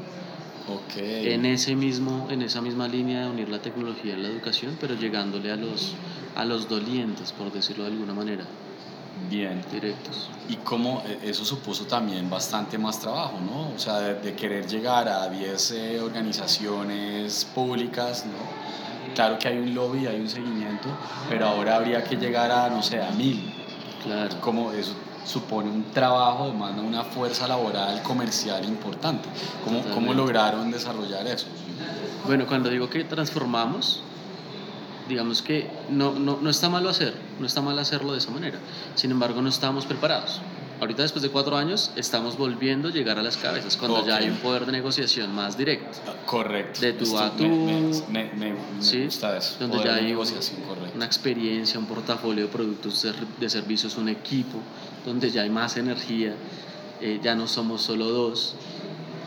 Okay. 0.68 1.32
En, 1.32 1.44
ese 1.44 1.74
mismo, 1.74 2.28
en 2.30 2.42
esa 2.42 2.60
misma 2.60 2.86
línea 2.86 3.22
de 3.22 3.30
unir 3.30 3.48
la 3.48 3.60
tecnología 3.60 4.14
a 4.14 4.18
la 4.18 4.28
educación, 4.28 4.76
pero 4.80 4.94
llegándole 4.94 5.50
a 5.50 5.56
los, 5.56 5.94
a 6.36 6.44
los 6.44 6.68
dolientes, 6.68 7.32
por 7.32 7.52
decirlo 7.52 7.84
de 7.84 7.90
alguna 7.90 8.14
manera. 8.14 8.44
Bien. 9.28 9.62
Directos. 9.70 10.30
Y 10.48 10.56
cómo 10.56 11.02
eh, 11.06 11.18
eso 11.24 11.44
supuso 11.44 11.84
también 11.84 12.28
bastante 12.28 12.78
más 12.78 13.00
trabajo, 13.00 13.38
¿no? 13.40 13.74
O 13.74 13.78
sea, 13.78 14.00
de, 14.00 14.34
querer 14.34 14.66
llegar 14.66 15.08
a 15.08 15.28
10 15.28 15.70
eh, 15.70 16.00
organizaciones 16.00 17.44
públicas, 17.44 18.24
¿no? 18.26 19.14
Claro 19.14 19.38
que 19.38 19.48
hay 19.48 19.58
un 19.58 19.74
lobby, 19.74 20.06
hay 20.06 20.20
un 20.20 20.28
seguimiento, 20.28 20.88
pero 21.28 21.46
ahora 21.46 21.76
habría 21.76 22.02
que 22.02 22.16
llegar 22.16 22.50
a, 22.50 22.70
no 22.70 22.82
sé, 22.82 23.02
a 23.02 23.10
mil. 23.10 23.54
Claro. 24.02 24.40
Como 24.40 24.72
eso 24.72 24.94
supone 25.24 25.70
un 25.70 25.84
trabajo, 25.92 26.46
demanda 26.46 26.82
una 26.82 27.04
fuerza 27.04 27.46
laboral, 27.46 28.02
comercial 28.02 28.64
importante. 28.64 29.28
¿Cómo, 29.64 29.82
¿Cómo 29.94 30.14
lograron 30.14 30.70
desarrollar 30.70 31.26
eso? 31.26 31.46
Bueno, 32.26 32.46
cuando 32.46 32.70
digo 32.70 32.88
que 32.88 33.04
transformamos, 33.04 34.02
digamos 35.08 35.42
que 35.42 35.68
no, 35.90 36.12
no, 36.12 36.38
no 36.40 36.50
está 36.50 36.68
malo 36.68 36.88
hacer, 36.88 37.14
no 37.38 37.46
está 37.46 37.60
mal 37.60 37.78
hacerlo 37.78 38.12
de 38.12 38.18
esa 38.18 38.30
manera. 38.30 38.58
Sin 38.94 39.10
embargo, 39.10 39.42
no 39.42 39.48
estábamos 39.48 39.86
preparados. 39.86 40.40
ahorita 40.80 41.02
después 41.02 41.22
de 41.22 41.30
cuatro 41.30 41.56
años 41.56 41.92
estamos 41.96 42.36
volviendo 42.36 42.88
a 42.88 42.90
llegar 42.90 43.18
a 43.18 43.22
las 43.22 43.36
cabezas, 43.36 43.76
cuando 43.76 44.04
ya 44.06 44.16
hay 44.16 44.28
un 44.28 44.36
poder 44.36 44.66
de 44.66 44.72
negociación 44.72 45.34
más 45.34 45.56
directo. 45.56 45.98
Ah, 46.06 46.14
correcto. 46.26 46.80
De 46.80 46.92
tu 46.92 47.18
a 47.18 47.30
tú. 47.30 47.44
Me, 47.44 47.80
me, 48.10 48.32
me, 48.34 48.54
gusta 49.04 49.36
eso. 49.36 49.56
Donde 49.60 49.82
ya 49.84 49.94
hay 49.94 50.14
una 50.94 51.04
experiencia, 51.04 51.78
un 51.78 51.86
portafolio 51.86 52.44
de 52.44 52.50
productos, 52.50 53.06
de 53.38 53.50
servicios, 53.50 53.96
un 53.96 54.08
equipo, 54.08 54.58
donde 55.04 55.30
ya 55.30 55.42
hay 55.42 55.50
más 55.50 55.76
energía, 55.76 56.34
eh, 57.00 57.20
ya 57.22 57.34
no 57.34 57.46
somos 57.46 57.82
solo 57.82 58.08
dos. 58.08 58.54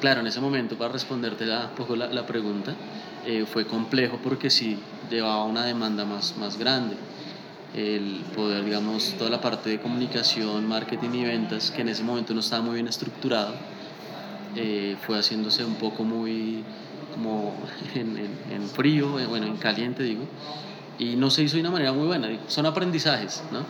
Claro, 0.02 0.22
en 0.22 0.28
ese 0.28 0.42
momento, 0.42 0.78
para 0.78 0.92
responderte 0.92 1.46
la, 1.46 1.70
poco 1.74 1.96
la, 1.96 2.08
la 2.08 2.26
pregunta, 2.26 2.76
eh, 3.26 3.46
fue 3.52 3.66
complejo 3.66 4.20
porque 4.22 4.50
sí 4.50 4.78
llevaba 5.10 5.44
una 5.46 5.66
demanda 5.66 6.06
más, 6.06 6.36
más 6.38 6.58
grande 6.58 6.96
el 7.76 8.22
poder, 8.34 8.64
digamos, 8.64 9.16
toda 9.18 9.30
la 9.30 9.42
parte 9.42 9.70
de 9.70 9.80
comunicación, 9.80 10.66
marketing 10.66 11.10
y 11.14 11.26
ventas, 11.26 11.72
que 11.72 11.82
en 11.82 11.90
ese 11.90 12.04
momento 12.04 12.34
no 12.34 12.40
estaba 12.40 12.62
muy 12.62 12.76
bien 12.76 12.88
estructurado, 12.88 13.54
eh, 14.56 14.96
fue 15.06 15.20
haciéndose 15.20 15.66
un 15.66 15.76
poco 15.76 16.04
muy 16.04 16.64
como 17.14 17.54
en, 17.96 18.18
en, 18.50 18.70
frío, 18.70 19.20
eh, 19.20 19.26
bueno, 19.26 19.48
en 19.48 19.58
caliente 19.58 20.04
digo, 20.04 20.24
y 20.98 21.18
no 21.18 21.30
se 21.30 21.44
hizo 21.44 21.56
de 21.56 21.62
una 21.62 21.72
manera 21.72 21.92
muy 21.92 22.08
buena, 22.08 22.30
son 22.48 22.66
aprendizajes, 22.66 23.44
¿no? 23.52 23.66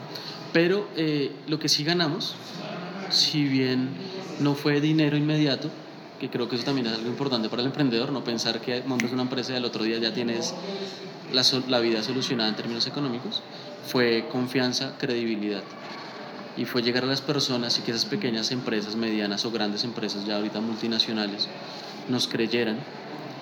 Pero 0.54 0.88
eh, 0.96 1.32
lo 1.48 1.58
que 1.60 1.68
sí 1.68 1.84
ganamos, 1.84 2.36
si 3.10 3.44
bien 3.44 3.89
no 4.39 4.54
fue 4.54 4.80
dinero 4.82 5.18
inmediato, 5.18 5.70
que 6.20 6.30
creo 6.30 6.48
que 6.48 6.56
eso 6.56 6.63
también 6.63 6.88
es 6.88 6.94
algo 6.94 7.08
importante 7.08 7.50
para 7.50 7.62
el 7.62 7.68
emprendedor, 7.68 8.12
no 8.12 8.24
pensar 8.24 8.62
que 8.62 8.84
montas 8.86 9.12
una 9.12 9.24
empresa 9.24 9.54
y 9.54 9.56
al 9.56 9.65
otro 9.65 9.84
día 9.84 9.98
ya 9.98 10.13
tienes 10.13 10.54
la, 11.34 11.44
la 11.67 11.79
vida 11.79 12.03
solucionada 12.03 12.50
en 12.50 12.55
términos 12.55 12.88
económicos, 12.88 13.41
fue 13.86 14.27
confianza, 14.32 14.94
credibilidad. 14.98 15.63
Y 16.58 16.65
fue 16.65 16.82
llegar 16.82 17.03
a 17.03 17.08
las 17.08 17.22
personas 17.22 17.77
y 17.77 17.82
que 17.82 17.91
esas 17.91 18.05
pequeñas 18.05 18.51
empresas, 18.51 18.96
medianas 18.96 19.46
o 19.46 19.51
grandes 19.51 19.84
empresas, 19.84 20.25
ya 20.25 20.38
ahorita 20.38 20.62
multinacionales, 20.62 21.48
nos 22.08 22.27
creyeran 22.27 22.77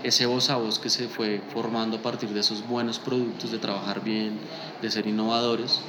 ese 0.04 0.25
voz 0.25 0.50
a 0.50 0.58
voz 0.58 0.80
que 0.80 0.90
se 0.90 1.08
fue 1.08 1.42
formando 1.54 1.98
a 1.98 2.02
partir 2.02 2.30
de 2.30 2.42
esos 2.42 2.68
buenos 2.68 3.00
productos, 3.00 3.52
de 3.52 3.60
trabajar 3.60 4.04
bien, 4.04 4.38
de 4.82 4.92
ser 4.92 5.08
innovadores, 5.08 5.80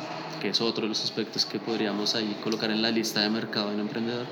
que 0.41 0.51
es 0.51 0.61
otro 0.61 0.83
de 0.83 0.89
los 0.89 1.03
aspectos 1.03 1.47
que 1.47 1.59
podríamos 1.59 2.15
ahí 2.15 2.37
colocar 2.45 2.71
en 2.71 2.83
la 2.83 2.91
lista 2.91 3.21
de 3.23 3.31
mercado 3.31 3.71
de 3.71 3.75
un 3.75 3.81
emprendedor, 3.81 4.27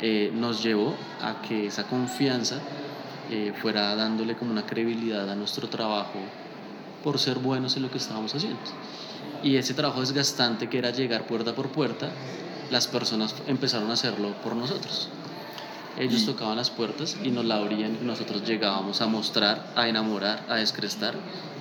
eh, 0.00 0.32
nos 0.34 0.62
llevó 0.62 0.94
a 1.22 1.42
que 1.42 1.66
esa 1.66 1.84
confianza 1.84 2.58
eh, 3.30 3.52
fuera 3.60 3.94
dándole 3.94 4.36
como 4.36 4.50
una 4.50 4.66
credibilidad 4.66 5.30
a 5.30 5.36
nuestro 5.36 5.68
trabajo 5.68 6.18
por 7.04 7.18
ser 7.18 7.38
buenos 7.38 7.76
en 7.76 7.82
lo 7.82 7.90
que 7.90 7.98
estábamos 7.98 8.34
haciendo. 8.34 8.58
Y 9.42 9.56
ese 9.56 9.74
trabajo 9.74 10.00
desgastante 10.00 10.70
que 10.70 10.78
era 10.78 10.90
llegar 10.90 11.26
puerta 11.26 11.54
por 11.54 11.68
puerta, 11.68 12.10
las 12.70 12.88
personas 12.88 13.34
empezaron 13.46 13.90
a 13.90 13.92
hacerlo 13.92 14.34
por 14.42 14.56
nosotros. 14.56 15.10
Ellos 15.98 16.26
tocaban 16.26 16.56
las 16.56 16.70
puertas 16.70 17.16
y 17.22 17.30
nos 17.30 17.44
la 17.44 17.56
abrían 17.56 17.98
y 18.00 18.04
nosotros 18.04 18.42
llegábamos 18.44 19.00
a 19.00 19.06
mostrar, 19.06 19.72
a 19.76 19.86
enamorar, 19.86 20.44
a 20.48 20.56
descrestar 20.56 21.14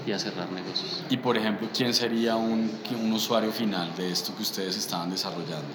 y 0.07 0.11
a 0.11 0.17
cerrar 0.17 0.51
negocios. 0.51 1.03
Y 1.09 1.17
por 1.17 1.37
ejemplo, 1.37 1.67
¿quién 1.75 1.93
sería 1.93 2.35
un, 2.35 2.71
un 2.99 3.13
usuario 3.13 3.51
final 3.51 3.93
de 3.95 4.11
esto 4.11 4.33
que 4.35 4.41
ustedes 4.41 4.77
estaban 4.77 5.11
desarrollando? 5.11 5.67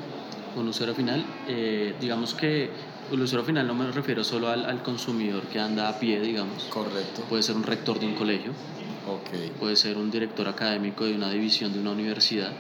Un 0.57 0.67
usuario 0.67 0.95
final, 0.95 1.25
eh, 1.47 1.95
digamos 2.01 2.35
que 2.35 2.71
el 3.13 3.21
usuario 3.21 3.47
final 3.47 3.67
no 3.67 3.75
me 3.75 3.93
refiero 3.93 4.25
solo 4.25 4.49
al, 4.49 4.65
al, 4.65 4.83
consumidor 4.83 5.43
que 5.45 5.61
anda 5.61 5.89
a 5.89 5.99
pie, 5.99 6.21
digamos. 6.21 6.65
Correcto. 6.65 7.23
Puede 7.29 7.43
ser 7.43 7.55
un 7.55 7.63
rector 7.63 8.01
de 8.01 8.07
un 8.07 8.15
colegio, 8.15 8.53
Puede 9.59 9.77
ser 9.77 9.97
un 9.97 10.11
director 10.11 10.49
académico 10.49 11.05
de 11.05 11.15
una 11.15 11.31
división 11.31 11.73
de 11.73 11.81
una 11.81 11.93
universidad, 11.93 12.53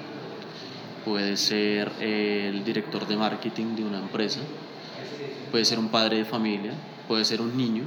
puede 1.04 1.36
ser 1.36 1.92
el 2.00 2.64
director 2.64 3.06
de 3.06 3.16
marketing 3.16 3.76
de 3.76 3.84
una 3.84 3.98
empresa, 3.98 4.40
puede 5.50 5.64
ser 5.64 5.78
un 5.78 5.88
padre 5.88 6.18
de 6.18 6.24
familia, 6.24 6.72
puede 7.06 7.24
ser 7.24 7.40
un 7.40 7.56
niño. 7.56 7.84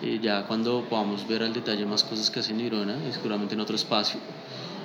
Y 0.00 0.20
ya 0.20 0.46
cuando 0.46 0.84
podamos 0.88 1.26
ver 1.26 1.42
al 1.42 1.52
detalle 1.52 1.84
más 1.84 2.04
cosas 2.04 2.30
que 2.30 2.40
hace 2.40 2.52
Nirona, 2.52 2.96
y 3.08 3.12
seguramente 3.12 3.54
en 3.54 3.60
otro 3.60 3.74
espacio, 3.74 4.20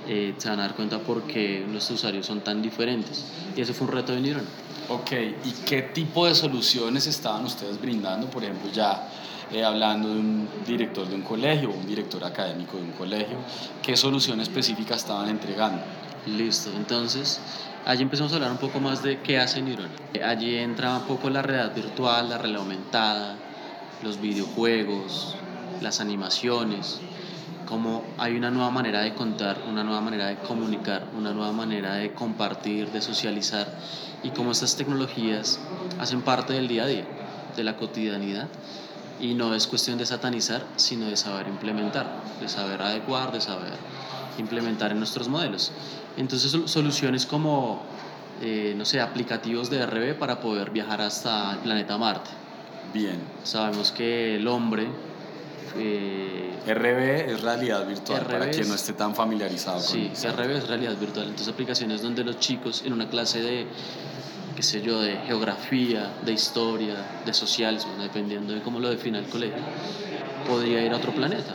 eh, 0.07 0.33
se 0.37 0.49
van 0.49 0.59
a 0.59 0.63
dar 0.63 0.75
cuenta 0.75 0.99
por 0.99 1.23
qué 1.23 1.63
nuestros 1.67 1.99
usuarios 1.99 2.25
son 2.25 2.41
tan 2.41 2.61
diferentes. 2.61 3.25
Y 3.55 3.61
ese 3.61 3.73
fue 3.73 3.87
un 3.87 3.93
reto 3.93 4.13
de 4.13 4.21
Nirona. 4.21 4.47
Ok, 4.89 5.11
¿y 5.45 5.51
qué 5.65 5.83
tipo 5.83 6.25
de 6.27 6.35
soluciones 6.35 7.07
estaban 7.07 7.45
ustedes 7.45 7.79
brindando? 7.79 8.27
Por 8.27 8.43
ejemplo, 8.43 8.69
ya 8.71 9.07
eh, 9.53 9.63
hablando 9.63 10.09
de 10.09 10.19
un 10.19 10.49
director 10.65 11.07
de 11.07 11.15
un 11.15 11.21
colegio 11.21 11.69
un 11.69 11.85
director 11.85 12.23
académico 12.23 12.77
de 12.77 12.83
un 12.83 12.91
colegio, 12.91 13.37
qué 13.83 13.95
solución 13.95 14.39
específica 14.39 14.95
estaban 14.95 15.29
entregando. 15.29 15.81
Listo, 16.25 16.71
entonces 16.75 17.39
allí 17.85 18.01
empezamos 18.01 18.31
a 18.31 18.35
hablar 18.35 18.51
un 18.51 18.57
poco 18.57 18.79
más 18.79 19.03
de 19.03 19.19
qué 19.19 19.37
hace 19.39 19.61
Neuron. 19.61 19.89
Allí 20.25 20.55
entra 20.55 20.97
un 20.97 21.03
poco 21.03 21.29
la 21.29 21.41
realidad 21.41 21.75
virtual, 21.75 22.29
la 22.29 22.37
realidad 22.37 22.61
aumentada, 22.61 23.35
los 24.01 24.19
videojuegos, 24.19 25.35
las 25.81 25.99
animaciones, 25.99 26.99
cómo 27.67 28.03
hay 28.17 28.35
una 28.35 28.49
nueva 28.49 28.71
manera 28.71 29.01
de 29.01 29.13
contar, 29.13 29.61
una 29.69 29.83
nueva 29.83 30.01
manera 30.01 30.27
de 30.27 30.37
comunicar, 30.37 31.05
una 31.15 31.33
nueva 31.33 31.51
manera 31.51 31.95
de 31.95 32.13
compartir, 32.13 32.89
de 32.91 33.01
socializar 33.01 33.67
y 34.23 34.29
cómo 34.29 34.51
estas 34.51 34.75
tecnologías 34.77 35.59
hacen 35.99 36.21
parte 36.21 36.53
del 36.53 36.67
día 36.67 36.85
a 36.85 36.87
día, 36.87 37.05
de 37.55 37.63
la 37.63 37.75
cotidianidad 37.77 38.47
y 39.19 39.33
no 39.33 39.53
es 39.53 39.67
cuestión 39.67 39.97
de 39.97 40.05
satanizar, 40.05 40.65
sino 40.75 41.05
de 41.05 41.17
saber 41.17 41.47
implementar, 41.47 42.07
de 42.39 42.49
saber 42.49 42.81
adecuar, 42.81 43.31
de 43.31 43.41
saber 43.41 43.73
implementar 44.37 44.91
en 44.91 44.99
nuestros 44.99 45.27
modelos. 45.27 45.71
Entonces 46.17 46.55
soluciones 46.65 47.25
como, 47.25 47.81
eh, 48.41 48.73
no 48.77 48.85
sé, 48.85 49.01
aplicativos 49.01 49.69
de 49.69 49.85
RB 49.85 50.17
para 50.17 50.39
poder 50.39 50.71
viajar 50.71 51.01
hasta 51.01 51.53
el 51.53 51.59
planeta 51.59 51.97
Marte. 51.97 52.29
Bien. 52.93 53.19
Sabemos 53.43 53.91
que 53.91 54.35
el 54.35 54.47
hombre... 54.47 54.87
Eh, 55.75 56.51
RB 56.67 57.31
es 57.31 57.41
realidad 57.41 57.85
virtual, 57.87 58.25
para 58.25 58.49
quien 58.51 58.69
no 58.69 58.75
esté 58.75 58.93
tan 58.93 59.15
familiarizado 59.15 59.77
con 59.77 59.85
Sí, 59.85 60.11
RB 60.13 60.51
es 60.51 60.67
realidad 60.67 60.95
virtual. 60.97 61.25
Entonces 61.25 61.47
aplicaciones 61.47 62.01
donde 62.03 62.23
los 62.23 62.39
chicos 62.39 62.83
en 62.85 62.93
una 62.93 63.09
clase 63.09 63.41
de 63.41 63.67
qué 64.55 64.63
sé 64.63 64.81
yo, 64.81 64.99
de 65.01 65.17
geografía, 65.25 66.13
de 66.25 66.33
historia, 66.33 66.95
de 67.25 67.33
sociales, 67.33 67.87
dependiendo 67.99 68.53
de 68.53 68.61
cómo 68.61 68.79
lo 68.79 68.89
defina 68.89 69.19
el 69.19 69.25
colegio, 69.25 69.61
podría 70.47 70.83
ir 70.85 70.93
a 70.93 70.97
otro 70.97 71.13
planeta. 71.13 71.53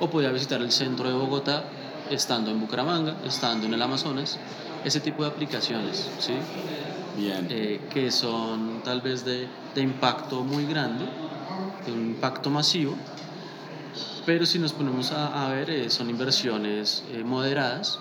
O 0.00 0.08
podría 0.08 0.30
visitar 0.30 0.60
el 0.60 0.70
centro 0.70 1.08
de 1.08 1.14
Bogotá 1.14 1.64
estando 2.10 2.50
en 2.50 2.60
Bucaramanga, 2.60 3.16
estando 3.24 3.66
en 3.66 3.74
el 3.74 3.82
Amazonas, 3.82 4.38
ese 4.84 5.00
tipo 5.00 5.22
de 5.22 5.30
aplicaciones, 5.30 6.08
¿sí? 6.18 6.34
Bien. 7.16 7.46
Eh, 7.50 7.80
que 7.90 8.10
son 8.10 8.82
tal 8.84 9.00
vez 9.00 9.24
de, 9.24 9.48
de 9.74 9.80
impacto 9.80 10.44
muy 10.44 10.66
grande, 10.66 11.04
de 11.84 11.92
un 11.92 12.10
impacto 12.10 12.48
masivo, 12.48 12.94
pero 14.24 14.46
si 14.46 14.58
nos 14.58 14.72
ponemos 14.72 15.10
a, 15.12 15.46
a 15.46 15.50
ver, 15.50 15.70
eh, 15.70 15.90
son 15.90 16.10
inversiones 16.10 17.02
eh, 17.12 17.24
moderadas 17.24 17.98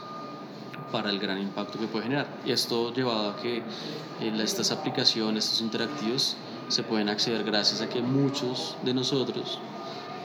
para 0.92 1.10
el 1.10 1.20
gran 1.20 1.40
impacto 1.40 1.80
que 1.80 1.88
puede 1.88 2.04
generar. 2.04 2.28
Y 2.46 2.52
esto 2.52 2.94
llevado 2.94 3.32
a 3.32 3.36
que 3.38 3.58
eh, 3.58 4.42
estas 4.42 4.72
aplicaciones, 4.72 5.46
estos 5.46 5.62
interactivos, 5.62 6.38
se 6.68 6.84
pueden 6.84 7.10
acceder 7.10 7.44
gracias 7.44 7.82
a 7.82 7.90
que 7.90 8.02
muchos 8.02 8.76
de 8.84 8.94
nosotros 8.94 9.60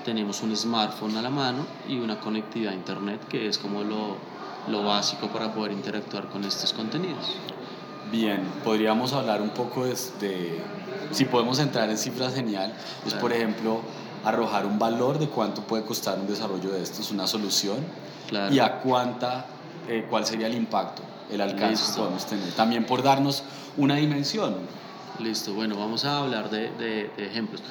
tenemos 0.04 0.42
un 0.42 0.56
smartphone 0.56 1.16
a 1.16 1.22
la 1.22 1.30
mano 1.30 1.64
y 1.88 1.98
una 1.98 2.18
conectividad 2.18 2.72
a 2.72 2.76
internet 2.76 3.20
que 3.28 3.46
es 3.46 3.58
como 3.58 3.84
lo, 3.84 4.16
lo 4.68 4.84
básico 4.84 5.28
para 5.28 5.54
poder 5.54 5.72
interactuar 5.72 6.28
con 6.28 6.44
estos 6.44 6.72
contenidos. 6.72 7.36
Bien, 8.10 8.42
podríamos 8.62 9.12
hablar 9.14 9.40
un 9.40 9.50
poco 9.50 9.86
de, 9.86 10.60
si 11.12 11.24
podemos 11.24 11.58
entrar 11.58 11.88
en 11.88 11.96
cifras 11.96 12.34
genial, 12.34 12.74
es 13.06 13.14
por 13.14 13.32
ejemplo 13.32 13.80
arrojar 14.22 14.66
un 14.66 14.78
valor 14.78 15.18
de 15.18 15.28
cuánto 15.28 15.62
puede 15.62 15.84
costar 15.84 16.18
un 16.18 16.26
desarrollo 16.26 16.70
de 16.72 16.82
esto, 16.82 17.00
es 17.00 17.10
una 17.10 17.26
solución, 17.26 17.78
y 18.50 18.58
a 18.58 18.80
cuánta 18.80 19.46
eh, 19.88 20.06
cuál 20.08 20.26
sería 20.26 20.46
el 20.46 20.54
impacto, 20.54 21.02
el 21.30 21.40
alcance 21.40 21.92
que 21.92 21.98
podemos 21.98 22.26
tener. 22.26 22.50
También 22.52 22.84
por 22.84 23.02
darnos 23.02 23.44
una 23.76 23.96
dimensión. 23.96 24.56
Listo, 25.18 25.54
bueno, 25.54 25.76
vamos 25.76 26.04
a 26.04 26.18
hablar 26.18 26.50
de, 26.50 26.70
de, 26.72 27.10
ejemplos. 27.18 27.62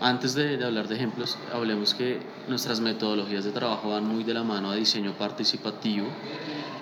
Antes 0.00 0.34
de, 0.34 0.56
de, 0.56 0.64
hablar 0.64 0.88
de 0.88 0.96
ejemplos, 0.96 1.38
hablemos 1.52 1.94
que 1.94 2.20
nuestras 2.48 2.80
metodologías 2.80 3.44
de 3.44 3.52
trabajo 3.52 3.90
van 3.90 4.06
muy 4.06 4.24
de 4.24 4.34
la 4.34 4.42
mano 4.42 4.70
a 4.70 4.74
diseño 4.74 5.12
participativo 5.12 6.06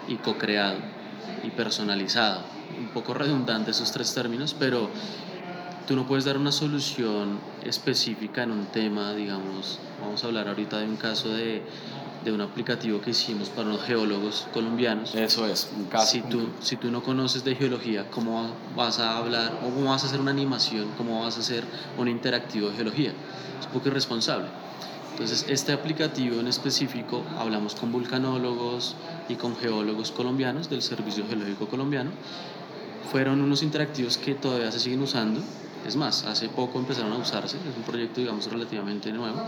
y 0.09 0.17
co-creado 0.17 0.79
y 1.45 1.51
personalizado. 1.51 2.41
Un 2.79 2.89
poco 2.89 3.15
redundante 3.15 3.71
esos 3.71 3.93
tres 3.93 4.13
términos, 4.15 4.57
pero 4.59 4.89
tú 5.87 5.97
no 5.97 6.07
puedes 6.07 6.25
dar 6.25 6.37
una 6.37 6.53
solución 6.53 7.39
específica 7.65 8.43
en 8.43 8.51
un 8.51 8.67
tema, 8.67 9.13
digamos, 9.15 9.79
vamos 10.01 10.23
a 10.23 10.27
hablar 10.27 10.49
ahorita 10.49 10.79
de 10.79 10.87
un 10.87 10.97
caso 10.97 11.29
de 11.29 11.63
de 12.25 12.33
un 12.33 12.41
aplicativo 12.41 13.01
que 13.01 13.11
hicimos 13.11 13.49
para 13.49 13.69
los 13.69 13.83
geólogos 13.83 14.47
colombianos. 14.53 15.15
Eso 15.15 15.47
es, 15.47 15.71
un 15.77 15.85
caso. 15.87 16.13
Si 16.13 16.23
tú, 16.23 16.49
si 16.61 16.77
tú 16.77 16.91
no 16.91 17.03
conoces 17.03 17.45
de 17.45 17.55
geología, 17.55 18.11
¿cómo 18.11 18.55
vas 18.77 18.99
a 18.99 19.19
hablar 19.19 19.59
o 19.63 19.71
cómo 19.71 19.91
vas 19.91 20.05
a 20.05 20.07
hacer 20.07 20.21
una 20.21 20.31
animación, 20.31 20.89
cómo 20.97 21.23
vas 21.23 21.37
a 21.37 21.41
hacer 21.41 21.65
un 21.99 22.09
interactivo 22.09 22.69
de 22.71 22.77
geología? 22.77 23.11
Es 23.61 23.67
un 23.67 23.73
poco 23.73 23.89
irresponsable. 23.89 24.47
Entonces, 25.13 25.45
este 25.49 25.73
aplicativo 25.73 26.41
en 26.41 26.49
específico, 26.49 27.23
hablamos 27.39 27.75
con 27.75 27.93
vulcanólogos 27.93 28.97
y 29.29 29.35
con 29.35 29.57
geólogos 29.57 30.11
colombianos 30.11 30.71
del 30.71 30.83
Servicio 30.83 31.27
Geológico 31.29 31.69
Colombiano 31.69 32.11
fueron 33.13 33.43
unos 33.43 33.63
interactivos 33.63 34.17
que 34.17 34.35
todavía 34.35 34.73
se 34.73 34.81
siguen 34.81 35.03
usando. 35.03 35.41
Es 35.87 35.97
más, 35.97 36.25
hace 36.25 36.49
poco 36.49 36.79
empezaron 36.79 37.13
a 37.13 37.17
usarse, 37.17 37.57
es 37.57 37.77
un 37.77 37.83
proyecto 37.83 38.21
digamos 38.21 38.51
relativamente 38.51 39.13
nuevo, 39.13 39.43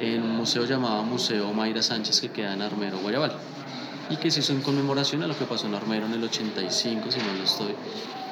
en 0.00 0.22
un 0.22 0.36
museo 0.36 0.64
llamado 0.64 1.02
Museo 1.02 1.52
Mayra 1.52 1.82
Sánchez 1.82 2.20
que 2.20 2.30
queda 2.30 2.54
en 2.54 2.62
Armero, 2.62 2.98
Guayabal, 2.98 3.32
y 4.08 4.16
que 4.16 4.30
se 4.30 4.40
hizo 4.40 4.52
en 4.52 4.62
conmemoración 4.62 5.22
a 5.22 5.26
lo 5.26 5.36
que 5.36 5.44
pasó 5.44 5.66
en 5.66 5.74
Armero 5.74 6.06
en 6.06 6.12
el 6.12 6.24
85, 6.24 7.10
si 7.10 7.18
no 7.18 7.34
lo 7.36 7.44
estoy. 7.44 7.74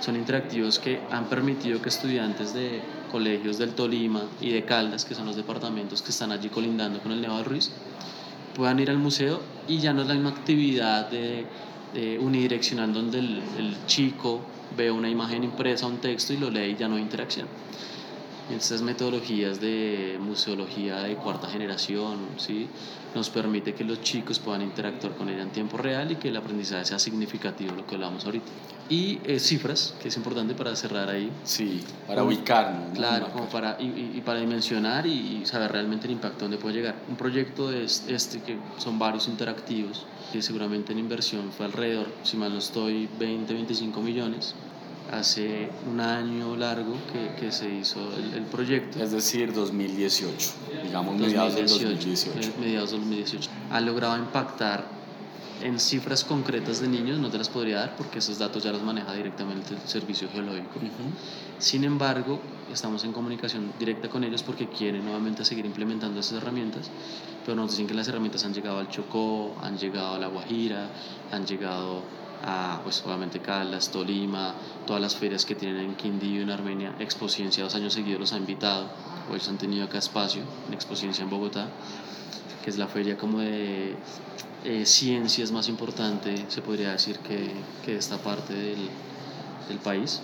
Son 0.00 0.16
interactivos 0.16 0.78
que 0.78 1.00
han 1.10 1.24
permitido 1.26 1.80
que 1.80 1.88
estudiantes 1.88 2.54
de 2.54 2.82
colegios 3.10 3.58
del 3.58 3.70
Tolima 3.74 4.22
y 4.40 4.50
de 4.50 4.64
Caldas, 4.64 5.04
que 5.04 5.14
son 5.14 5.26
los 5.26 5.36
departamentos 5.36 6.02
que 6.02 6.10
están 6.10 6.30
allí 6.30 6.48
colindando 6.48 7.00
con 7.00 7.12
el 7.12 7.20
Nevado 7.20 7.44
Ruiz, 7.44 7.70
puedan 8.54 8.78
ir 8.80 8.90
al 8.90 8.98
museo 8.98 9.40
y 9.68 9.78
ya 9.78 9.92
no 9.92 10.02
es 10.02 10.08
la 10.08 10.14
misma 10.14 10.30
actividad 10.30 11.10
de, 11.10 11.46
unidireccional 12.20 12.92
donde 12.92 13.18
el, 13.20 13.76
chico 13.86 14.40
ve 14.76 14.90
una 14.90 15.08
imagen 15.08 15.44
impresa, 15.44 15.86
un 15.86 15.98
texto 15.98 16.32
y 16.32 16.38
lo 16.38 16.50
lee 16.50 16.72
y 16.72 16.76
ya 16.76 16.88
no 16.88 16.96
hay 16.96 17.02
interacción. 17.02 17.46
Estas 18.50 18.82
metodologías 18.82 19.58
de 19.58 20.18
museología 20.20 20.98
de 20.98 21.16
cuarta 21.16 21.48
generación 21.48 22.18
¿sí? 22.36 22.68
nos 23.14 23.30
permite 23.30 23.74
que 23.74 23.84
los 23.84 24.02
chicos 24.02 24.38
puedan 24.38 24.60
interactuar 24.60 25.14
con 25.14 25.30
ella 25.30 25.42
en 25.42 25.50
tiempo 25.50 25.78
real 25.78 26.12
y 26.12 26.16
que 26.16 26.28
el 26.28 26.36
aprendizaje 26.36 26.84
sea 26.84 26.98
significativo, 26.98 27.74
lo 27.74 27.86
que 27.86 27.94
hablamos 27.94 28.26
ahorita. 28.26 28.44
Y 28.90 29.18
eh, 29.24 29.38
cifras, 29.38 29.94
que 30.02 30.08
es 30.08 30.16
importante 30.18 30.54
para 30.54 30.76
cerrar 30.76 31.08
ahí. 31.08 31.30
Sí, 31.42 31.82
para 32.06 32.22
ubicarnos. 32.22 32.90
Claro, 32.94 33.32
como 33.32 33.46
para, 33.48 33.80
y, 33.80 34.12
y, 34.14 34.20
para 34.20 34.40
dimensionar 34.40 35.06
y, 35.06 35.46
saber 35.46 35.72
realmente 35.72 36.06
el 36.06 36.12
impacto 36.12 36.40
donde 36.44 36.58
puede 36.58 36.74
llegar. 36.74 36.96
Un 37.08 37.16
proyecto 37.16 37.70
de 37.70 37.84
este, 37.84 38.42
que 38.42 38.58
son 38.76 38.98
varios 38.98 39.26
interactivos, 39.26 40.04
que 40.32 40.42
seguramente 40.42 40.92
en 40.92 40.98
inversión 40.98 41.50
fue 41.50 41.64
alrededor, 41.64 42.08
si 42.24 42.36
mal 42.36 42.52
no 42.52 42.58
estoy, 42.58 43.08
20, 43.18 43.54
25 43.54 44.02
millones 44.02 44.54
hace 45.12 45.68
un 45.90 46.00
año 46.00 46.56
largo 46.56 46.94
que, 47.12 47.40
que 47.40 47.52
se 47.52 47.68
hizo 47.68 48.00
el, 48.16 48.34
el, 48.34 48.44
proyecto. 48.44 49.02
Es 49.02 49.12
decir, 49.12 49.52
2018, 49.52 50.50
digamos 50.84 51.16
mediados 51.16 51.54
del 51.54 51.68
2018. 51.68 52.40
Mediados 52.60 52.90
del 52.90 53.00
2018. 53.00 53.50
Ha 53.70 53.80
logrado 53.80 54.16
impactar 54.16 54.84
en 55.62 55.78
cifras 55.78 56.24
concretas 56.24 56.80
de 56.80 56.88
niños, 56.88 57.18
no 57.18 57.30
te 57.30 57.38
las 57.38 57.48
podría 57.48 57.78
dar 57.78 57.96
porque 57.96 58.18
esos 58.18 58.38
datos 58.38 58.62
ya 58.62 58.72
los 58.72 58.82
maneja 58.82 59.14
directamente 59.14 59.74
el 59.74 59.80
Servicio 59.88 60.28
Geológico. 60.30 60.80
Sin 61.58 61.84
embargo, 61.84 62.40
estamos 62.72 63.04
en 63.04 63.12
comunicación 63.12 63.72
directa 63.78 64.08
con 64.08 64.24
ellos 64.24 64.42
porque 64.42 64.68
quieren 64.68 65.04
nuevamente 65.04 65.44
seguir 65.44 65.64
implementando 65.64 66.20
esas 66.20 66.42
herramientas, 66.42 66.90
pero 67.44 67.56
nos 67.56 67.70
dicen 67.70 67.86
que 67.86 67.94
las 67.94 68.08
herramientas 68.08 68.44
han 68.44 68.52
llegado 68.52 68.78
al 68.78 68.90
Chocó, 68.90 69.54
han 69.62 69.78
llegado 69.78 70.14
a 70.14 70.18
La 70.18 70.26
Guajira, 70.26 70.88
han 71.32 71.46
llegado 71.46 72.02
a, 72.44 72.80
pues 72.82 73.02
obviamente 73.04 73.40
Caldas, 73.40 73.90
Tolima, 73.90 74.54
todas 74.86 75.00
las 75.00 75.16
ferias 75.16 75.44
que 75.44 75.54
tienen 75.54 75.80
en 75.80 75.94
Quindío, 75.94 76.42
en 76.42 76.50
Armenia. 76.50 76.94
Expociencia 76.98 77.64
dos 77.64 77.74
años 77.74 77.94
seguidos 77.94 78.20
los 78.20 78.32
ha 78.32 78.36
invitado, 78.36 78.86
o 79.30 79.34
ellos 79.34 79.48
han 79.48 79.58
tenido 79.58 79.84
acá 79.84 79.98
espacio, 79.98 80.42
en 80.68 80.74
Expociencia 80.74 81.24
en 81.24 81.30
Bogotá, 81.30 81.68
que 82.62 82.70
es 82.70 82.76
la 82.76 82.86
feria 82.86 83.16
como 83.16 83.40
de 83.40 83.96
eh, 84.64 84.86
ciencias 84.86 85.52
más 85.52 85.68
importante, 85.68 86.44
se 86.48 86.60
podría 86.60 86.92
decir, 86.92 87.18
que, 87.20 87.50
que 87.84 87.96
esta 87.96 88.18
parte 88.18 88.52
del, 88.52 88.88
del 89.68 89.78
país. 89.78 90.20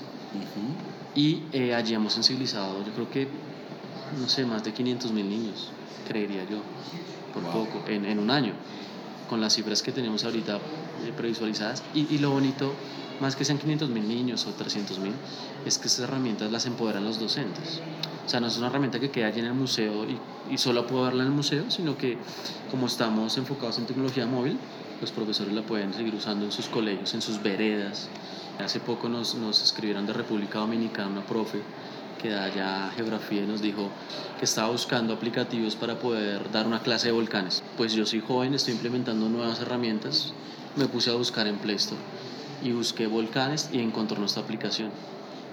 Y 1.15 1.43
eh, 1.53 1.75
allí 1.75 1.95
hemos 1.95 2.13
sensibilizado, 2.13 2.85
yo 2.85 2.93
creo 2.93 3.11
que, 3.11 3.29
no 4.21 4.29
sé, 4.29 4.45
más 4.45 4.63
de 4.63 4.73
500 4.73 5.11
mil 5.13 5.29
niños, 5.29 5.71
creería 6.07 6.45
yo, 6.45 6.59
por 7.33 7.43
poco, 7.45 7.89
en, 7.89 8.05
en 8.05 8.19
un 8.19 8.31
año 8.31 8.53
con 9.31 9.41
las 9.41 9.55
cifras 9.55 9.81
que 9.81 9.93
tenemos 9.93 10.25
ahorita 10.25 10.57
eh, 10.57 11.13
previsualizadas. 11.17 11.85
Y, 11.95 12.13
y, 12.13 12.19
lo 12.19 12.31
bonito, 12.31 12.75
más 13.21 13.37
que 13.37 13.45
sean 13.45 13.59
500 13.59 13.89
mil 13.89 14.07
niños 14.09 14.45
o 14.47 14.51
300 14.51 14.99
mil, 14.99 15.13
es 15.65 15.79
que 15.79 15.87
esas 15.87 16.01
herramientas 16.01 16.51
las 16.51 16.67
empoderan 16.67 17.05
los 17.05 17.21
docentes. 17.21 17.81
O 18.27 18.29
sea, 18.29 18.41
no 18.41 18.49
es 18.49 18.59
una 18.59 18.67
herramienta 18.67 18.99
que 18.99 19.11
queda 19.11 19.29
allí 19.29 19.39
en 19.39 19.47
el 19.47 19.55
museo 19.55 20.05
y, 20.05 20.19
y 20.53 20.59
solo 20.59 20.85
puedo 20.87 21.05
verla 21.05 21.23
en 21.23 21.29
el 21.29 21.35
museo, 21.35 21.71
sino 21.71 21.97
que 21.97 22.19
como 22.73 22.87
estamos 22.87 23.39
enfocados 23.39 23.79
en 23.79 23.87
tecnología 23.87 24.27
móvil, 24.27 24.59
los 25.01 25.13
profesores 25.13 25.55
la 25.55 25.63
pueden 25.63 25.95
seguir 25.95 26.15
usando 26.15 26.45
en 26.45 26.53
sus 26.53 26.67
colegios, 26.67 27.15
en 27.15 27.23
sus 27.23 27.41
veredas. 27.41 28.09
Hace 28.59 28.81
poco 28.81 29.09
nos, 29.09 29.37
nos 29.37 29.63
escribieron 29.63 30.07
de 30.07 30.13
República 30.13 30.59
Dominicana 30.59 31.09
una 31.09 31.25
profe 31.25 31.63
que 32.21 32.31
da 32.31 32.49
ya 32.55 32.93
geografía 32.95 33.43
y 33.43 33.47
nos 33.47 33.63
dijo 33.63 33.89
que 34.39 34.45
estaba 34.45 34.71
buscando 34.71 35.15
aplicativos 35.15 35.77
para 35.77 35.99
poder 35.99 36.51
dar 36.51 36.67
una 36.67 36.81
clase 36.81 37.09
de 37.09 37.13
volcanes. 37.13 37.63
Pues 37.77 37.93
yo 37.93 38.05
soy 38.07 38.21
joven, 38.21 38.55
estoy 38.55 38.75
implementando 38.75 39.29
nuevas 39.29 39.61
herramientas, 39.61 40.33
me 40.77 40.87
puse 40.87 41.11
a 41.11 41.15
buscar 41.15 41.47
en 41.47 41.59
Play 41.59 41.77
Store 41.77 42.01
y 42.63 42.73
busqué 42.73 43.07
volcanes 43.07 43.71
y 43.73 43.81
encontró 43.81 44.19
nuestra 44.19 44.43
aplicación. 44.43 44.91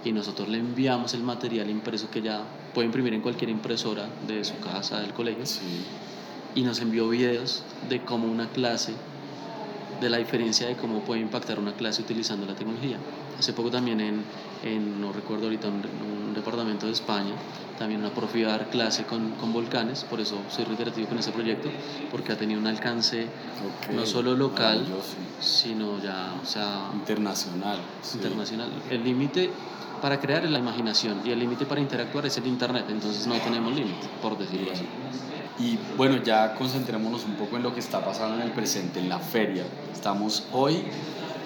Y 0.04 0.12
nosotros 0.12 0.48
le 0.48 0.60
enviamos 0.60 1.14
el 1.14 1.24
material 1.24 1.70
impreso 1.70 2.10
que 2.10 2.22
ya 2.22 2.42
puede 2.74 2.86
imprimir 2.86 3.14
en 3.14 3.22
cualquier 3.22 3.50
impresora 3.50 4.08
de 4.28 4.44
su 4.44 4.58
casa, 4.60 5.00
del 5.00 5.14
colegio. 5.14 5.44
Y 6.56 6.62
nos 6.62 6.80
envió 6.80 7.10
videos 7.10 7.64
de 7.90 8.04
cómo 8.04 8.28
una 8.28 8.50
clase, 8.50 8.94
de 10.00 10.10
la 10.10 10.18
diferencia 10.18 10.68
de 10.68 10.76
cómo 10.76 11.02
puede 11.02 11.22
impactar 11.22 11.60
una 11.60 11.74
clase 11.74 12.02
utilizando 12.02 12.46
la 12.46 12.56
tecnología. 12.56 12.98
Hace 13.38 13.54
poco 13.54 13.70
también 13.70 14.00
en, 14.02 14.24
en 14.64 15.02
no 15.02 15.14
recuerdo 15.14 15.46
ahorita, 15.46 15.68
un, 15.68 15.76
un, 15.76 16.34
departamento 16.34 16.86
de 16.86 16.92
España, 16.92 17.34
también 17.80 18.02
una 18.02 18.12
profe 18.12 18.40
iba 18.40 18.54
a 18.54 18.58
dar 18.58 18.70
clase 18.70 19.06
con, 19.06 19.32
con, 19.32 19.54
volcanes, 19.54 20.04
por 20.04 20.20
eso 20.20 20.38
soy 20.50 20.66
reiterativo 20.66 21.08
con 21.08 21.18
ese 21.18 21.32
proyecto, 21.32 21.70
porque 22.12 22.32
ha 22.32 22.38
tenido 22.38 22.60
un 22.60 22.68
alcance 22.68 23.28
okay. 23.84 23.96
no 23.96 24.06
solo 24.06 24.36
local, 24.36 24.86
sino 25.40 26.00
ya, 26.00 26.36
o 26.42 26.46
sea... 26.46 26.92
Internacional. 26.94 27.80
Internacional. 28.14 28.70
Sí. 28.88 28.96
El 28.96 29.04
límite 29.04 29.50
para 30.02 30.20
crear 30.20 30.46
es 30.46 30.52
la 30.52 30.60
imaginación 30.60 31.22
y 31.26 31.32
el 31.32 31.40
límite 31.40 31.66
para 31.66 31.82
interactuar 31.82 32.26
es 32.26 32.38
el 32.38 32.48
Internet, 32.48 32.86
entonces 32.90 33.26
no 33.26 33.36
tenemos 33.36 33.74
límite, 33.74 34.08
por 34.22 34.38
decirlo 34.38 34.72
así. 34.72 34.86
Y 35.60 35.78
bueno, 35.98 36.22
ya 36.24 36.54
concentrémonos 36.56 37.26
un 37.26 37.34
poco 37.34 37.58
en 37.58 37.64
lo 37.64 37.74
que 37.74 37.80
está 37.80 38.04
pasando 38.04 38.36
en 38.36 38.44
el 38.44 38.52
presente, 38.52 39.00
en 39.00 39.10
la 39.10 39.20
feria. 39.20 39.64
Estamos 39.94 40.46
hoy 40.52 40.84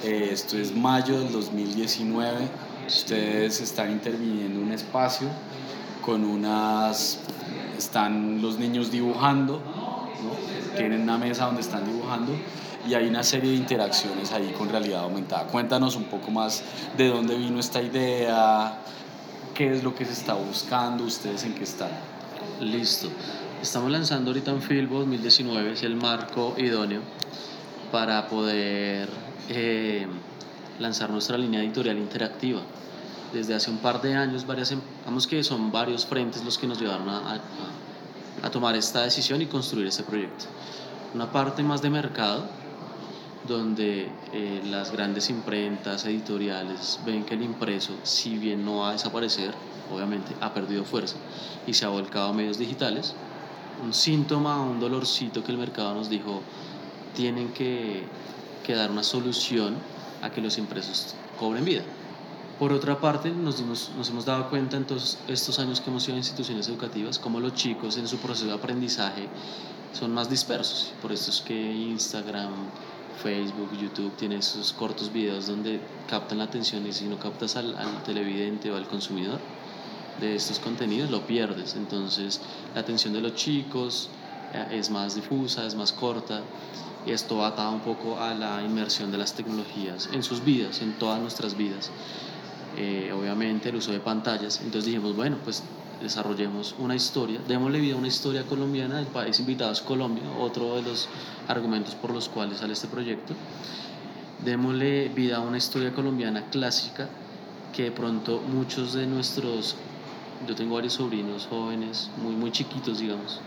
eh, 0.03 0.29
esto 0.31 0.57
es 0.57 0.75
mayo 0.75 1.19
del 1.19 1.31
2019. 1.31 2.47
Ustedes 2.87 3.61
están 3.61 3.91
interviniendo 3.91 4.59
un 4.59 4.71
espacio 4.71 5.27
con 6.03 6.25
unas... 6.25 7.19
Están 7.77 8.41
los 8.41 8.57
niños 8.57 8.91
dibujando, 8.91 9.61
¿no? 9.75 10.75
tienen 10.75 11.01
una 11.01 11.17
mesa 11.17 11.45
donde 11.45 11.61
están 11.61 11.85
dibujando 11.85 12.31
y 12.87 12.93
hay 12.93 13.07
una 13.07 13.23
serie 13.23 13.51
de 13.51 13.57
interacciones 13.57 14.31
ahí 14.31 14.53
con 14.57 14.69
realidad 14.69 15.01
aumentada. 15.01 15.45
Cuéntanos 15.47 15.95
un 15.95 16.05
poco 16.05 16.31
más 16.31 16.63
de 16.97 17.07
dónde 17.07 17.35
vino 17.35 17.59
esta 17.59 17.81
idea, 17.81 18.77
qué 19.53 19.73
es 19.73 19.83
lo 19.83 19.95
que 19.95 20.05
se 20.05 20.13
está 20.13 20.33
buscando, 20.33 21.03
ustedes 21.03 21.43
en 21.43 21.53
qué 21.53 21.63
están. 21.63 21.89
Listo. 22.59 23.09
Estamos 23.61 23.91
lanzando 23.91 24.31
ahorita 24.31 24.49
en 24.49 24.59
Filbo 24.59 24.97
2019, 25.01 25.73
es 25.73 25.83
el 25.83 25.95
marco 25.95 26.55
idóneo 26.57 27.01
para 27.91 28.27
poder 28.27 29.07
eh, 29.49 30.07
lanzar 30.79 31.11
nuestra 31.11 31.37
línea 31.37 31.61
editorial 31.61 31.99
interactiva. 31.99 32.61
Desde 33.31 33.53
hace 33.53 33.69
un 33.69 33.77
par 33.77 34.01
de 34.01 34.15
años, 34.15 34.47
varias, 34.47 34.73
vamos 35.05 35.27
que 35.27 35.43
son 35.43 35.71
varios 35.71 36.07
frentes 36.07 36.43
los 36.43 36.57
que 36.57 36.65
nos 36.65 36.81
llevaron 36.81 37.07
a, 37.07 37.35
a, 37.35 37.41
a 38.41 38.49
tomar 38.49 38.75
esta 38.75 39.03
decisión 39.03 39.43
y 39.43 39.45
construir 39.45 39.85
este 39.85 40.01
proyecto. 40.01 40.45
Una 41.13 41.31
parte 41.31 41.61
más 41.61 41.83
de 41.83 41.91
mercado, 41.91 42.47
donde 43.47 44.09
eh, 44.33 44.61
las 44.71 44.91
grandes 44.91 45.29
imprentas 45.29 46.03
editoriales 46.05 46.99
ven 47.05 47.25
que 47.25 47.35
el 47.35 47.43
impreso, 47.43 47.93
si 48.01 48.39
bien 48.39 48.65
no 48.65 48.77
va 48.77 48.89
a 48.89 48.91
desaparecer, 48.93 49.53
obviamente 49.93 50.33
ha 50.41 50.51
perdido 50.51 50.83
fuerza 50.83 51.17
y 51.67 51.75
se 51.75 51.85
ha 51.85 51.89
volcado 51.89 52.29
a 52.29 52.33
medios 52.33 52.57
digitales. 52.57 53.13
Un 53.83 53.93
síntoma, 53.93 54.61
un 54.61 54.79
dolorcito 54.79 55.43
que 55.43 55.51
el 55.51 55.57
mercado 55.57 55.93
nos 55.95 56.09
dijo, 56.09 56.41
tienen 57.15 57.51
que 57.53 58.05
que 58.61 58.75
dar 58.75 58.91
una 58.91 59.03
solución 59.03 59.75
a 60.21 60.29
que 60.29 60.41
los 60.41 60.57
impresos 60.57 61.15
cobren 61.39 61.65
vida. 61.65 61.83
Por 62.59 62.73
otra 62.73 62.99
parte, 62.99 63.31
nos, 63.31 63.57
dimos, 63.57 63.91
nos 63.97 64.09
hemos 64.09 64.25
dado 64.25 64.49
cuenta 64.49 64.77
en 64.77 64.85
todos 64.85 65.17
estos 65.27 65.57
años 65.57 65.81
que 65.81 65.89
hemos 65.89 66.03
sido 66.03 66.17
instituciones 66.17 66.67
educativas, 66.67 67.17
como 67.17 67.39
los 67.39 67.55
chicos 67.55 67.97
en 67.97 68.07
su 68.07 68.17
proceso 68.17 68.47
de 68.47 68.53
aprendizaje 68.53 69.27
son 69.93 70.13
más 70.13 70.29
dispersos. 70.29 70.93
Por 71.01 71.11
esto 71.11 71.31
es 71.31 71.41
que 71.41 71.55
Instagram, 71.55 72.51
Facebook, 73.23 73.71
YouTube 73.81 74.15
tienen 74.15 74.39
esos 74.39 74.73
cortos 74.73 75.11
videos 75.11 75.47
donde 75.47 75.81
captan 76.07 76.37
la 76.37 76.43
atención 76.43 76.85
y 76.85 76.93
si 76.93 77.05
no 77.05 77.17
captas 77.17 77.55
al, 77.55 77.75
al 77.75 78.03
televidente 78.03 78.71
o 78.71 78.77
al 78.77 78.87
consumidor 78.87 79.39
de 80.21 80.35
estos 80.35 80.59
contenidos, 80.59 81.09
lo 81.09 81.25
pierdes. 81.27 81.75
Entonces, 81.75 82.39
la 82.73 82.81
atención 82.81 83.13
de 83.13 83.21
los 83.21 83.35
chicos 83.35 84.09
eh, 84.53 84.67
es 84.71 84.89
más 84.89 85.15
difusa, 85.15 85.65
es 85.65 85.75
más 85.75 85.91
corta 85.91 86.41
y 87.05 87.11
esto 87.11 87.43
atado 87.43 87.71
un 87.71 87.81
poco 87.81 88.19
a 88.19 88.33
la 88.33 88.61
inmersión 88.63 89.11
de 89.11 89.17
las 89.17 89.33
tecnologías 89.33 90.09
en 90.13 90.23
sus 90.23 90.43
vidas, 90.45 90.81
en 90.81 90.93
todas 90.93 91.19
nuestras 91.19 91.57
vidas. 91.57 91.91
Eh, 92.77 93.11
obviamente 93.13 93.69
el 93.69 93.75
uso 93.75 93.91
de 93.91 93.99
pantallas. 93.99 94.61
Entonces 94.63 94.85
dijimos, 94.85 95.15
bueno, 95.15 95.37
pues 95.43 95.63
desarrollemos 96.01 96.75
una 96.79 96.95
historia, 96.95 97.39
démosle 97.47 97.79
vida 97.79 97.95
a 97.95 97.97
una 97.97 98.07
historia 98.07 98.43
colombiana, 98.43 98.99
el 98.99 99.07
país 99.07 99.39
invitado 99.39 99.71
es 99.71 99.81
Colombia, 99.81 100.23
otro 100.39 100.75
de 100.75 100.81
los 100.81 101.07
argumentos 101.47 101.95
por 101.95 102.11
los 102.11 102.27
cuales 102.27 102.59
sale 102.59 102.73
este 102.73 102.87
proyecto. 102.87 103.33
Démosle 104.43 105.09
vida 105.09 105.37
a 105.37 105.39
una 105.41 105.57
historia 105.57 105.93
colombiana 105.93 106.49
clásica 106.49 107.07
que 107.71 107.83
de 107.83 107.91
pronto 107.91 108.41
muchos 108.41 108.93
de 108.93 109.05
nuestros, 109.05 109.75
yo 110.47 110.55
tengo 110.55 110.75
varios 110.75 110.93
sobrinos 110.93 111.47
jóvenes, 111.49 112.09
muy, 112.17 112.35
muy 112.35 112.51
chiquitos, 112.51 112.99
digamos, 112.99 113.39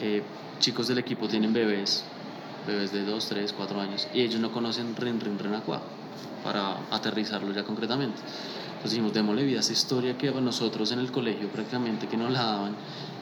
eh, 0.00 0.22
chicos 0.58 0.88
del 0.88 0.98
equipo 0.98 1.28
tienen 1.28 1.52
bebés, 1.52 2.04
bebés 2.66 2.92
de 2.92 3.04
2, 3.04 3.26
3, 3.28 3.52
4 3.52 3.80
años, 3.80 4.08
y 4.12 4.22
ellos 4.22 4.40
no 4.40 4.52
conocen 4.52 4.96
Rin 4.96 5.20
Rin 5.20 5.38
Renacuajo, 5.38 5.84
para 6.44 6.76
aterrizarlo 6.90 7.52
ya 7.52 7.64
concretamente. 7.64 8.18
Entonces 8.68 8.92
dijimos, 8.92 9.12
démosle 9.12 9.44
vida 9.44 9.58
a 9.58 9.60
esa 9.60 9.72
historia 9.72 10.16
que 10.16 10.30
nosotros 10.30 10.92
en 10.92 11.00
el 11.00 11.10
colegio 11.10 11.48
prácticamente 11.48 12.06
que 12.06 12.16
nos 12.16 12.30
la 12.30 12.44
daban 12.44 12.76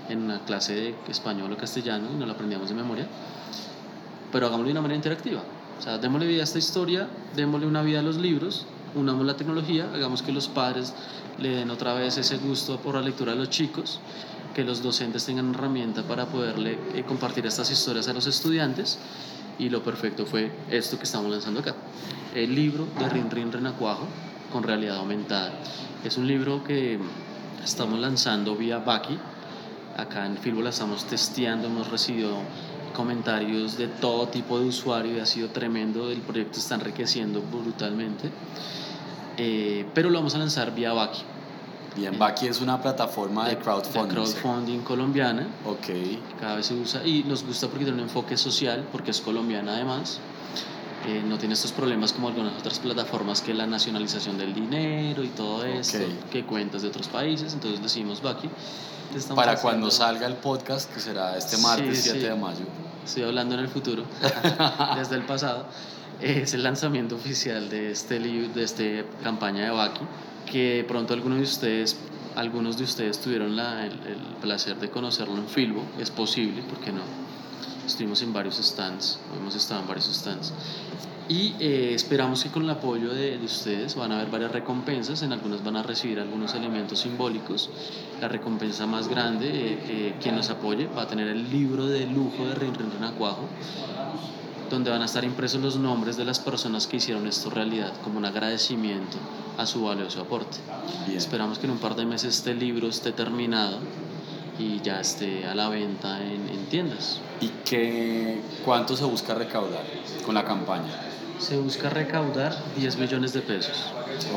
en 0.08 0.22
una 0.22 0.40
clase 0.40 0.74
de 0.74 0.94
español 1.08 1.52
o 1.52 1.56
castellano 1.56 2.08
y 2.12 2.18
nos 2.18 2.26
la 2.26 2.34
aprendíamos 2.34 2.68
de 2.68 2.74
memoria, 2.74 3.06
pero 4.32 4.46
hagámoslo 4.46 4.66
de 4.66 4.72
una 4.72 4.82
manera 4.82 4.96
interactiva. 4.96 5.42
O 5.78 5.82
sea, 5.82 5.98
démosle 5.98 6.26
vida 6.26 6.42
a 6.42 6.44
esta 6.44 6.58
historia, 6.58 7.08
démosle 7.34 7.66
una 7.66 7.82
vida 7.82 8.00
a 8.00 8.02
los 8.02 8.16
libros, 8.16 8.66
unamos 8.94 9.26
la 9.26 9.36
tecnología, 9.36 9.90
hagamos 9.92 10.22
que 10.22 10.32
los 10.32 10.48
padres 10.48 10.92
le 11.38 11.50
den 11.50 11.70
otra 11.70 11.94
vez 11.94 12.16
ese 12.16 12.36
gusto 12.38 12.78
por 12.78 12.94
la 12.94 13.00
lectura 13.00 13.32
a 13.32 13.34
los 13.34 13.50
chicos, 13.50 14.00
que 14.54 14.64
los 14.64 14.82
docentes 14.82 15.24
tengan 15.26 15.54
herramienta 15.54 16.02
para 16.02 16.26
poderle 16.26 16.78
eh, 16.94 17.04
compartir 17.06 17.46
estas 17.46 17.70
historias 17.70 18.08
a 18.08 18.12
los 18.12 18.26
estudiantes 18.26 18.98
y 19.58 19.68
lo 19.68 19.82
perfecto 19.82 20.26
fue 20.26 20.50
esto 20.70 20.96
que 20.96 21.04
estamos 21.04 21.30
lanzando 21.30 21.60
acá. 21.60 21.74
El 22.34 22.54
libro 22.54 22.86
de 22.98 23.08
Rin 23.08 23.30
Rin 23.30 23.52
Renacuajo 23.52 24.06
con 24.52 24.62
realidad 24.62 24.96
aumentada. 24.96 25.52
Es 26.04 26.16
un 26.16 26.26
libro 26.26 26.64
que 26.64 26.98
estamos 27.64 27.98
lanzando 27.98 28.56
vía 28.56 28.78
Baki. 28.78 29.18
Acá 29.96 30.26
en 30.26 30.36
Filbo 30.38 30.60
la 30.60 30.70
estamos 30.70 31.04
testeando, 31.04 31.68
hemos 31.68 31.88
recibido 31.90 32.36
comentarios 32.94 33.76
de 33.76 33.88
todo 33.88 34.28
tipo 34.28 34.58
de 34.58 34.68
usuario 34.68 35.16
y 35.16 35.20
ha 35.20 35.26
sido 35.26 35.48
tremendo. 35.48 36.10
El 36.10 36.22
proyecto 36.22 36.58
está 36.58 36.76
enriqueciendo 36.76 37.42
brutalmente. 37.42 38.30
Eh, 39.36 39.84
pero 39.92 40.08
lo 40.08 40.18
vamos 40.18 40.34
a 40.34 40.38
lanzar 40.38 40.74
vía 40.74 40.94
Baki. 40.94 41.22
Bien, 41.96 42.18
Baki 42.18 42.46
es 42.46 42.60
una 42.60 42.80
plataforma 42.80 43.48
de, 43.48 43.58
crowdfunding. 43.58 44.08
De 44.08 44.14
crowdfunding 44.14 44.78
colombiana. 44.80 45.46
Ok. 45.66 45.88
Cada 46.40 46.56
vez 46.56 46.66
se 46.66 46.74
usa 46.74 47.06
y 47.06 47.22
nos 47.24 47.44
gusta 47.44 47.68
porque 47.68 47.84
tiene 47.84 47.98
un 47.98 48.08
enfoque 48.08 48.36
social, 48.36 48.84
porque 48.90 49.10
es 49.10 49.20
colombiana 49.20 49.74
además. 49.74 50.18
Eh, 51.06 51.22
no 51.24 51.36
tiene 51.36 51.52
estos 51.52 51.72
problemas 51.72 52.12
como 52.14 52.28
algunas 52.28 52.58
otras 52.58 52.78
plataformas 52.78 53.42
que 53.42 53.52
la 53.52 53.66
nacionalización 53.66 54.38
del 54.38 54.54
dinero 54.54 55.22
y 55.22 55.28
todo 55.28 55.64
esto, 55.64 55.98
que 56.30 56.44
cuentas 56.44 56.82
de 56.82 56.88
otros 56.88 57.08
países, 57.08 57.52
entonces 57.52 57.82
decimos 57.82 58.22
Baki. 58.22 58.48
Para 59.34 59.60
cuando 59.60 59.90
salga 59.90 60.26
el 60.26 60.34
podcast, 60.34 60.92
que 60.92 61.00
será 61.00 61.36
este 61.36 61.58
martes 61.58 62.02
7 62.02 62.18
de 62.18 62.34
mayo. 62.34 62.64
Estoy 63.04 63.24
hablando 63.24 63.54
en 63.54 63.60
el 63.60 63.68
futuro, 63.68 64.04
desde 64.96 65.16
el 65.16 65.22
pasado. 65.22 65.66
Es 66.20 66.54
el 66.54 66.62
lanzamiento 66.62 67.16
oficial 67.16 67.68
de 67.68 67.90
este 67.90 68.18
de 68.18 68.62
esta 68.62 68.82
campaña 69.22 69.64
de 69.64 69.70
Baki, 69.70 70.00
que 70.50 70.84
pronto 70.88 71.12
algunos 71.12 71.38
de 71.38 71.44
ustedes 71.44 71.96
algunos 72.34 72.76
de 72.78 72.84
ustedes 72.84 73.20
tuvieron 73.20 73.54
la, 73.56 73.86
el, 73.86 73.92
el, 73.92 74.18
placer 74.40 74.76
de 74.80 74.90
conocerlo 74.90 75.36
en 75.36 75.46
Filbo, 75.46 75.84
es 76.00 76.10
posible, 76.10 76.62
¿por 76.62 76.78
qué 76.78 76.90
no? 76.90 77.02
Estuvimos 77.86 78.22
en 78.22 78.32
varios 78.32 78.56
stands, 78.56 79.18
hemos 79.38 79.54
estado 79.54 79.82
en 79.82 79.88
varios 79.88 80.06
stands. 80.06 80.52
Y 81.28 81.54
eh, 81.58 81.92
esperamos 81.94 82.42
que 82.42 82.50
con 82.50 82.64
el 82.64 82.70
apoyo 82.70 83.12
de, 83.14 83.38
de, 83.38 83.44
ustedes 83.44 83.94
van 83.94 84.12
a 84.12 84.16
haber 84.16 84.30
varias 84.30 84.52
recompensas, 84.52 85.22
en 85.22 85.32
algunas 85.32 85.64
van 85.64 85.76
a 85.76 85.82
recibir 85.82 86.20
algunos 86.20 86.54
elementos 86.54 87.00
simbólicos. 87.00 87.70
La 88.20 88.28
recompensa 88.28 88.86
más 88.86 89.08
grande, 89.08 89.48
eh, 89.48 89.78
eh, 89.88 90.14
quien 90.20 90.36
nos 90.36 90.50
apoye, 90.50 90.86
va 90.86 91.02
a 91.02 91.06
tener 91.06 91.28
el 91.28 91.50
libro 91.50 91.86
de 91.86 92.06
lujo 92.06 92.46
de 92.46 92.54
Rin 92.54 92.74
Rin 92.74 92.90
Renacuajo, 92.90 93.48
donde 94.68 94.90
van 94.90 95.00
a 95.00 95.06
estar 95.06 95.24
impresos 95.24 95.62
los 95.62 95.76
nombres 95.76 96.18
de 96.18 96.26
las 96.26 96.40
personas 96.40 96.86
que 96.86 96.98
hicieron 96.98 97.26
esto 97.26 97.48
realidad, 97.48 97.92
como 98.02 98.18
un 98.18 98.26
agradecimiento 98.26 99.16
a 99.56 99.64
su 99.64 99.84
valioso 99.84 100.20
aporte. 100.20 100.58
Esperamos 101.14 101.58
que 101.58 101.66
en 101.66 101.72
un 101.72 101.78
par 101.78 101.94
de 101.94 102.04
meses 102.04 102.36
este 102.36 102.54
libro 102.54 102.88
esté 102.88 103.12
terminado 103.12 103.78
y 104.58 104.80
ya 104.80 105.00
esté 105.00 105.46
a 105.46 105.54
la 105.54 105.68
venta 105.68 106.22
en, 106.22 106.48
en 106.48 106.66
tiendas. 106.66 107.20
¿Y 107.40 107.48
qué, 107.64 108.40
cuánto 108.64 108.96
se 108.96 109.04
busca 109.04 109.34
recaudar 109.34 109.84
con 110.24 110.34
la 110.34 110.44
campaña? 110.44 110.92
Se 111.38 111.58
busca 111.58 111.90
recaudar 111.90 112.56
10 112.76 112.96
millones 112.96 113.32
de 113.32 113.40
pesos. 113.40 113.92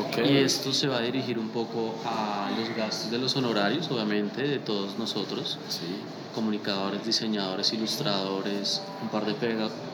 Okay. 0.08 0.32
Y 0.32 0.36
esto 0.38 0.72
se 0.72 0.88
va 0.88 0.98
a 0.98 1.00
dirigir 1.00 1.38
un 1.38 1.50
poco 1.50 1.94
a 2.04 2.50
los 2.58 2.76
gastos 2.76 3.10
de 3.10 3.18
los 3.18 3.36
honorarios, 3.36 3.88
obviamente, 3.90 4.42
de 4.42 4.58
todos 4.58 4.98
nosotros. 4.98 5.58
Sí. 5.68 5.86
Comunicadores, 6.34 7.04
diseñadores, 7.04 7.72
ilustradores, 7.72 8.82
un 9.02 9.08
par 9.08 9.24
de 9.24 9.34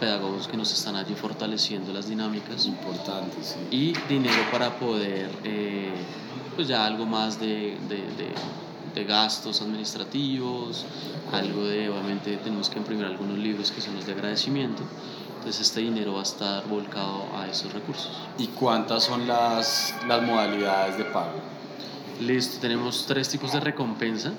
pedagogos 0.01 0.49
que 0.49 0.57
nos 0.57 0.73
están 0.73 0.97
allí 0.97 1.15
fortaleciendo 1.15 1.93
las 1.93 2.09
dinámicas. 2.09 2.67
Importante, 2.67 3.37
sí. 3.43 3.57
Y 3.71 3.93
dinero 4.09 4.43
para 4.51 4.79
poder, 4.79 5.31
eh, 5.45 5.93
pues 6.57 6.69
ya 6.69 6.87
algo 6.87 7.05
más 7.05 7.39
de, 7.39 7.77
de, 7.89 7.97
de 7.97 8.35
de 8.95 9.05
gastos 9.05 9.61
administrativos, 9.61 10.85
algo 11.33 11.65
de, 11.65 11.89
obviamente 11.89 12.37
tenemos 12.39 12.71
que 12.71 12.79
imprimir 12.79 13.05
algunos 13.05 13.39
libros 13.39 13.71
que 13.71 13.81
son 13.81 13.97
los 13.97 14.07
de 14.07 14.13
agradecimiento, 14.13 14.83
entonces 15.39 15.67
este 15.67 15.81
dinero 15.81 16.15
va 16.15 16.21
a 16.21 16.23
estar 16.23 16.67
volcado 16.69 17.27
a 17.37 17.47
esos 17.49 17.73
recursos. 17.73 18.11
¿Y 18.39 18.47
cuántas 18.49 19.05
son 19.05 19.27
las, 19.27 19.95
las 20.07 20.23
modalidades 20.23 20.97
de 20.97 21.05
pago? 21.05 21.39
Listo, 22.21 22.61
tenemos 22.61 23.05
tres 23.07 23.29
tipos 23.29 23.53
de 23.53 23.61
recompensa. 23.61 24.33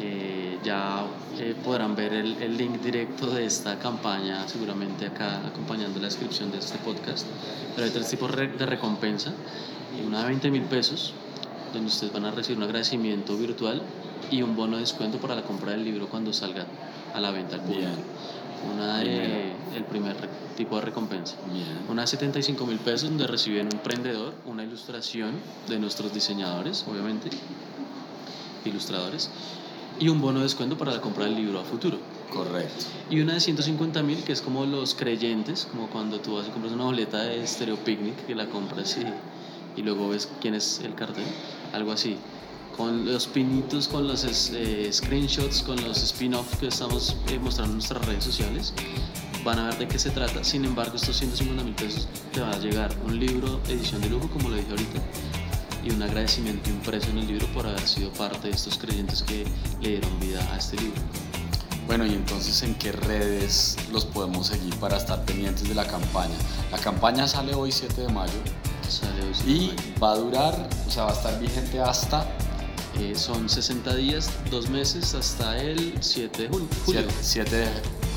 Eh, 0.00 0.58
ya 0.64 1.04
eh, 1.38 1.54
podrán 1.64 1.94
ver 1.94 2.12
el, 2.12 2.42
el, 2.42 2.56
link 2.56 2.80
directo 2.82 3.28
de 3.28 3.46
esta 3.46 3.78
campaña 3.78 4.46
seguramente 4.46 5.06
acá 5.06 5.46
acompañando 5.46 6.00
la 6.00 6.06
descripción 6.06 6.50
de 6.50 6.58
este 6.58 6.78
podcast. 6.78 7.26
Pero 7.74 7.86
hay 7.86 7.92
tres 7.92 8.08
tipos 8.08 8.34
de 8.34 8.66
recompensa. 8.66 9.32
Una 10.04 10.22
de 10.22 10.26
20 10.26 10.50
mil 10.50 10.62
pesos, 10.62 11.14
donde 11.72 11.88
ustedes 11.88 12.12
van 12.12 12.24
a 12.24 12.30
recibir 12.30 12.58
un 12.58 12.64
agradecimiento 12.64 13.36
virtual 13.36 13.82
y 14.30 14.42
un 14.42 14.56
bono 14.56 14.76
de 14.76 14.80
descuento 14.80 15.18
para 15.18 15.34
la 15.34 15.42
compra 15.42 15.72
del 15.72 15.84
libro 15.84 16.08
cuando 16.08 16.32
salga 16.32 16.66
a 17.14 17.20
la 17.20 17.30
venta 17.30 17.56
al 17.56 17.62
público. 17.62 17.86
Bien. 17.86 18.26
Una 18.74 18.98
de, 18.98 19.52
el 19.76 19.84
primer 19.84 20.16
tipo 20.56 20.76
de 20.76 20.82
recompensa. 20.82 21.36
Bien. 21.52 21.66
Una 21.88 22.02
de 22.02 22.08
75 22.08 22.66
mil 22.66 22.78
pesos 22.78 23.08
donde 23.08 23.26
reciben 23.26 23.66
un 23.66 23.72
emprendedor, 23.72 24.34
una 24.46 24.64
ilustración 24.64 25.32
de 25.68 25.78
nuestros 25.78 26.12
diseñadores, 26.12 26.84
obviamente, 26.88 27.30
ilustradores, 28.64 29.30
y 29.98 30.08
un 30.08 30.20
bono 30.20 30.40
de 30.40 30.44
descuento 30.44 30.76
para 30.76 30.92
la 30.92 31.00
compra 31.00 31.24
del 31.24 31.36
libro 31.36 31.60
a 31.60 31.64
futuro. 31.64 31.98
Correcto. 32.32 32.84
Y 33.08 33.20
una 33.20 33.34
de 33.34 33.40
150 33.40 34.02
mil 34.02 34.22
que 34.24 34.32
es 34.32 34.42
como 34.42 34.66
los 34.66 34.94
creyentes, 34.94 35.68
como 35.70 35.88
cuando 35.88 36.20
tú 36.20 36.36
vas 36.36 36.48
y 36.48 36.50
compras 36.50 36.72
una 36.72 36.84
boleta 36.84 37.22
de 37.22 37.46
Stereo 37.46 37.76
Picnic 37.76 38.26
que 38.26 38.34
la 38.34 38.46
compras 38.46 38.98
y, 38.98 39.04
y 39.76 39.82
luego 39.82 40.08
ves 40.08 40.28
quién 40.40 40.54
es 40.54 40.80
el 40.80 40.94
cartel, 40.94 41.24
algo 41.72 41.92
así 41.92 42.16
con 42.76 43.06
los 43.06 43.26
pinitos, 43.26 43.88
con 43.88 44.06
los 44.06 44.24
eh, 44.52 44.88
screenshots, 44.92 45.62
con 45.62 45.82
los 45.82 46.02
spin-offs 46.02 46.56
que 46.58 46.68
estamos 46.68 47.16
eh, 47.28 47.38
mostrando 47.38 47.72
en 47.72 47.78
nuestras 47.78 48.04
redes 48.04 48.24
sociales, 48.24 48.74
van 49.44 49.58
a 49.58 49.68
ver 49.68 49.78
de 49.78 49.88
qué 49.88 49.98
se 49.98 50.10
trata. 50.10 50.44
Sin 50.44 50.64
embargo, 50.64 50.96
estos 50.96 51.16
150 51.16 51.64
mil 51.64 51.74
pesos 51.74 52.06
te 52.32 52.40
va 52.40 52.50
a 52.50 52.58
llegar 52.58 52.94
un 53.06 53.18
libro 53.18 53.60
edición 53.68 54.02
de 54.02 54.10
lujo, 54.10 54.28
como 54.28 54.50
lo 54.50 54.56
dije 54.56 54.70
ahorita, 54.70 55.00
y 55.84 55.90
un 55.90 56.02
agradecimiento 56.02 56.68
impreso 56.68 57.10
en 57.10 57.18
el 57.18 57.28
libro 57.28 57.46
por 57.48 57.66
haber 57.66 57.86
sido 57.86 58.10
parte 58.10 58.48
de 58.48 58.54
estos 58.54 58.76
creyentes 58.76 59.22
que 59.22 59.44
le 59.80 59.90
dieron 59.90 60.20
vida 60.20 60.40
a 60.52 60.58
este 60.58 60.76
libro. 60.76 61.00
Bueno, 61.86 62.04
y 62.04 62.14
entonces, 62.14 62.62
¿en 62.62 62.74
qué 62.74 62.90
redes 62.90 63.76
los 63.92 64.04
podemos 64.04 64.48
seguir 64.48 64.74
para 64.76 64.96
estar 64.96 65.24
pendientes 65.24 65.68
de 65.68 65.74
la 65.74 65.86
campaña? 65.86 66.34
La 66.72 66.78
campaña 66.78 67.28
sale 67.28 67.54
hoy 67.54 67.70
7 67.70 68.02
de 68.02 68.08
mayo. 68.08 68.32
Sale 68.88 69.22
hoy 69.22 69.34
7 69.34 69.50
Y 69.50 69.74
va 69.98 70.12
a 70.12 70.16
durar, 70.16 70.68
o 70.86 70.90
sea, 70.90 71.04
va 71.04 71.10
a 71.10 71.14
estar 71.14 71.38
vigente 71.40 71.80
hasta 71.80 72.26
Eh, 72.98 73.14
son 73.14 73.48
60 73.48 73.94
días, 73.94 74.30
dos 74.50 74.70
meses 74.70 75.14
hasta 75.14 75.58
el 75.58 75.92
7 76.00 76.42
de 76.42 76.48
julio. 76.48 76.68
julio. 76.86 77.02
7 77.20 77.56
de 77.56 77.66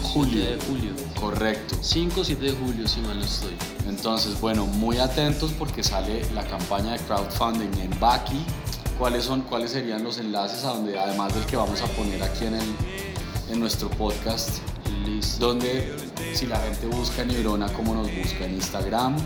julio. 0.03 0.33
7 0.33 0.55
de 0.55 0.61
julio. 0.61 0.91
Correcto. 1.19 1.75
5 1.81 2.21
o 2.21 2.23
7 2.23 2.45
de 2.45 2.51
julio, 2.53 2.87
si 2.87 3.01
mal 3.01 3.19
no 3.19 3.25
estoy. 3.25 3.55
Entonces, 3.89 4.39
bueno, 4.39 4.65
muy 4.65 4.97
atentos 4.99 5.51
porque 5.59 5.83
sale 5.83 6.25
la 6.33 6.45
campaña 6.47 6.93
de 6.93 6.99
crowdfunding 6.99 7.77
en 7.81 7.99
Baki. 7.99 8.39
¿Cuáles, 8.97 9.25
son, 9.25 9.41
¿Cuáles 9.41 9.71
serían 9.71 10.01
los 10.03 10.17
enlaces 10.17 10.63
a 10.63 10.69
donde, 10.69 10.97
además 10.97 11.33
del 11.33 11.45
que 11.45 11.57
vamos 11.57 11.81
a 11.81 11.87
poner 11.87 12.23
aquí 12.23 12.45
en, 12.45 12.55
el, 12.55 12.75
en 13.49 13.59
nuestro 13.59 13.89
podcast? 13.89 14.59
Listo. 15.05 15.45
Donde, 15.47 15.93
si 16.33 16.45
la 16.45 16.57
gente 16.59 16.87
busca 16.87 17.23
en 17.23 17.29
Neurona, 17.29 17.67
¿cómo 17.73 17.93
nos 17.95 18.07
busca? 18.15 18.45
En 18.45 18.53
Instagram. 18.53 19.17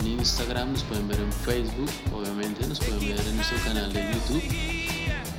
En 0.00 0.06
Instagram 0.06 0.72
nos 0.72 0.82
pueden 0.84 1.08
ver 1.08 1.20
en 1.20 1.30
Facebook, 1.32 1.90
obviamente, 2.12 2.66
nos 2.66 2.78
pueden 2.80 3.00
ver 3.00 3.20
en 3.20 3.36
nuestro 3.36 3.58
canal 3.64 3.92
de 3.92 4.02
YouTube, 4.12 4.42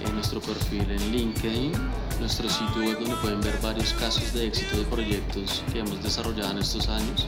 en 0.05 0.13
nuestro 0.15 0.39
perfil 0.41 0.89
en 0.89 1.11
LinkedIn, 1.11 1.73
nuestro 2.19 2.49
sitio 2.49 2.81
web 2.81 2.99
donde 2.99 3.15
pueden 3.17 3.41
ver 3.41 3.59
varios 3.61 3.93
casos 3.93 4.33
de 4.33 4.47
éxito 4.47 4.77
de 4.77 4.85
proyectos 4.85 5.63
que 5.71 5.79
hemos 5.79 6.01
desarrollado 6.01 6.51
en 6.51 6.57
estos 6.59 6.87
años. 6.89 7.27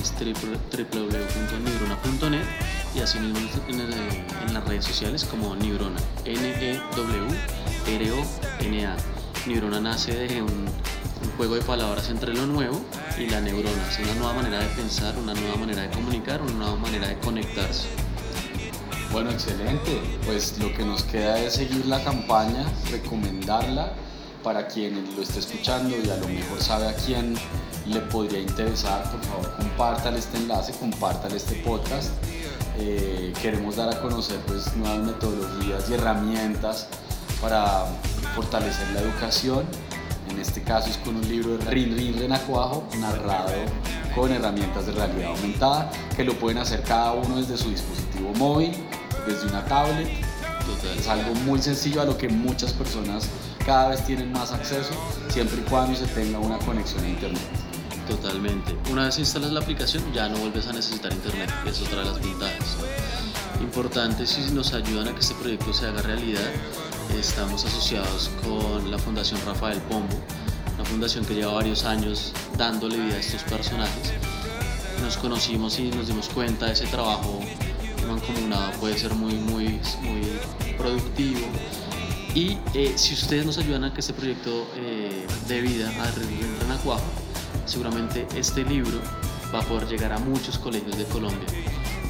Es 0.00 0.12
www.nibrona.net 0.12 2.44
y 2.94 3.00
asimismo 3.00 3.40
en, 3.68 3.80
en 3.80 4.54
las 4.54 4.64
redes 4.64 4.84
sociales 4.84 5.24
como 5.24 5.56
Nibrona, 5.56 5.98
N-E-W-R-O-N-A. 6.24 7.36
Nibrona 9.46 9.80
nace 9.80 10.14
de 10.14 10.42
un, 10.42 10.66
un 11.24 11.36
juego 11.36 11.54
de 11.54 11.62
palabras 11.62 12.08
entre 12.10 12.34
lo 12.34 12.46
nuevo 12.46 12.80
y 13.18 13.26
la 13.26 13.40
neurona. 13.40 13.88
Es 13.90 13.98
una 13.98 14.14
nueva 14.14 14.34
manera 14.34 14.60
de 14.60 14.68
pensar, 14.68 15.16
una 15.18 15.34
nueva 15.34 15.56
manera 15.56 15.82
de 15.82 15.90
comunicar, 15.90 16.42
una 16.42 16.52
nueva 16.52 16.76
manera 16.76 17.08
de 17.08 17.18
conectarse. 17.18 17.88
Bueno, 19.10 19.30
excelente. 19.30 20.00
Pues 20.26 20.58
lo 20.58 20.72
que 20.74 20.84
nos 20.84 21.04
queda 21.04 21.38
es 21.38 21.54
seguir 21.54 21.86
la 21.86 22.02
campaña, 22.02 22.64
recomendarla 22.90 23.92
para 24.42 24.66
quien 24.66 25.16
lo 25.16 25.22
esté 25.22 25.38
escuchando 25.38 25.96
y 25.96 26.10
a 26.10 26.16
lo 26.16 26.28
mejor 26.28 26.60
sabe 26.60 26.88
a 26.88 26.94
quién 26.94 27.34
le 27.86 28.00
podría 28.00 28.40
interesar, 28.40 29.10
por 29.10 29.22
favor 29.24 29.56
compártale 29.56 30.18
este 30.18 30.36
enlace, 30.36 30.72
compártale 30.72 31.36
este 31.36 31.54
podcast. 31.56 32.10
Eh, 32.76 33.32
queremos 33.40 33.76
dar 33.76 33.88
a 33.88 34.00
conocer 34.00 34.38
pues, 34.46 34.74
nuevas 34.76 34.98
metodologías 34.98 35.88
y 35.88 35.94
herramientas 35.94 36.88
para 37.40 37.86
fortalecer 38.34 38.88
la 38.90 39.00
educación. 39.00 39.64
Este 40.44 40.60
caso 40.60 40.90
es 40.90 40.98
con 40.98 41.16
un 41.16 41.26
libro 41.26 41.56
de 41.56 41.64
Rin 41.70 41.96
Rin 41.96 42.18
Renacuajo, 42.18 42.86
narrado 43.00 43.50
con 44.14 44.30
herramientas 44.30 44.84
de 44.84 44.92
realidad 44.92 45.30
aumentada, 45.30 45.90
que 46.14 46.22
lo 46.22 46.34
pueden 46.34 46.58
hacer 46.58 46.82
cada 46.82 47.12
uno 47.12 47.38
desde 47.38 47.56
su 47.56 47.70
dispositivo 47.70 48.30
móvil, 48.34 48.72
desde 49.26 49.48
una 49.48 49.64
tablet. 49.64 50.06
Es 50.98 51.08
algo 51.08 51.34
muy 51.46 51.62
sencillo 51.62 52.02
a 52.02 52.04
lo 52.04 52.18
que 52.18 52.28
muchas 52.28 52.74
personas 52.74 53.26
cada 53.64 53.88
vez 53.88 54.04
tienen 54.04 54.32
más 54.32 54.52
acceso, 54.52 54.92
siempre 55.30 55.62
y 55.62 55.62
cuando 55.62 55.96
se 55.96 56.06
tenga 56.08 56.38
una 56.38 56.58
conexión 56.58 57.02
a 57.04 57.08
Internet. 57.08 57.42
Totalmente. 58.06 58.76
Una 58.92 59.06
vez 59.06 59.18
instalas 59.18 59.50
la 59.50 59.60
aplicación 59.60 60.04
ya 60.12 60.28
no 60.28 60.36
vuelves 60.36 60.66
a 60.68 60.74
necesitar 60.74 61.10
internet, 61.10 61.48
es 61.66 61.80
otra 61.80 62.00
de 62.00 62.04
las 62.04 62.20
ventajas. 62.20 62.76
Importante 63.62 64.26
si 64.26 64.42
nos 64.52 64.74
ayudan 64.74 65.08
a 65.08 65.14
que 65.14 65.20
este 65.20 65.34
proyecto 65.36 65.72
se 65.72 65.86
haga 65.86 66.02
realidad, 66.02 66.50
estamos 67.18 67.64
asociados 67.64 68.30
con 68.42 68.90
la 68.90 68.98
Fundación 68.98 69.40
Rafael 69.46 69.78
Pombo, 69.82 70.16
una 70.74 70.84
fundación 70.84 71.24
que 71.24 71.34
lleva 71.34 71.54
varios 71.54 71.84
años 71.84 72.32
dándole 72.56 72.96
vida 72.96 73.14
a 73.14 73.18
estos 73.18 73.42
personajes. 73.42 74.12
Nos 75.02 75.16
conocimos 75.16 75.78
y 75.78 75.90
nos 75.90 76.08
dimos 76.08 76.28
cuenta 76.28 76.66
de 76.66 76.72
ese 76.72 76.86
trabajo 76.86 77.40
mancomunado 78.06 78.72
puede 78.80 78.98
ser 78.98 79.14
muy, 79.14 79.34
muy, 79.34 79.80
muy 80.02 80.22
productivo. 80.76 81.40
Y 82.34 82.58
eh, 82.74 82.92
si 82.96 83.14
ustedes 83.14 83.46
nos 83.46 83.58
ayudan 83.58 83.84
a 83.84 83.94
que 83.94 84.00
este 84.00 84.12
proyecto 84.12 84.66
eh, 84.76 85.26
de 85.48 85.60
vida 85.60 85.88
a 85.88 86.10
Renacuajo, 86.62 87.04
seguramente 87.64 88.26
este 88.36 88.64
libro 88.64 88.98
va 89.54 89.60
a 89.60 89.62
poder 89.62 89.88
llegar 89.88 90.12
a 90.12 90.18
muchos 90.18 90.58
colegios 90.58 90.96
de 90.96 91.04
Colombia. 91.04 91.46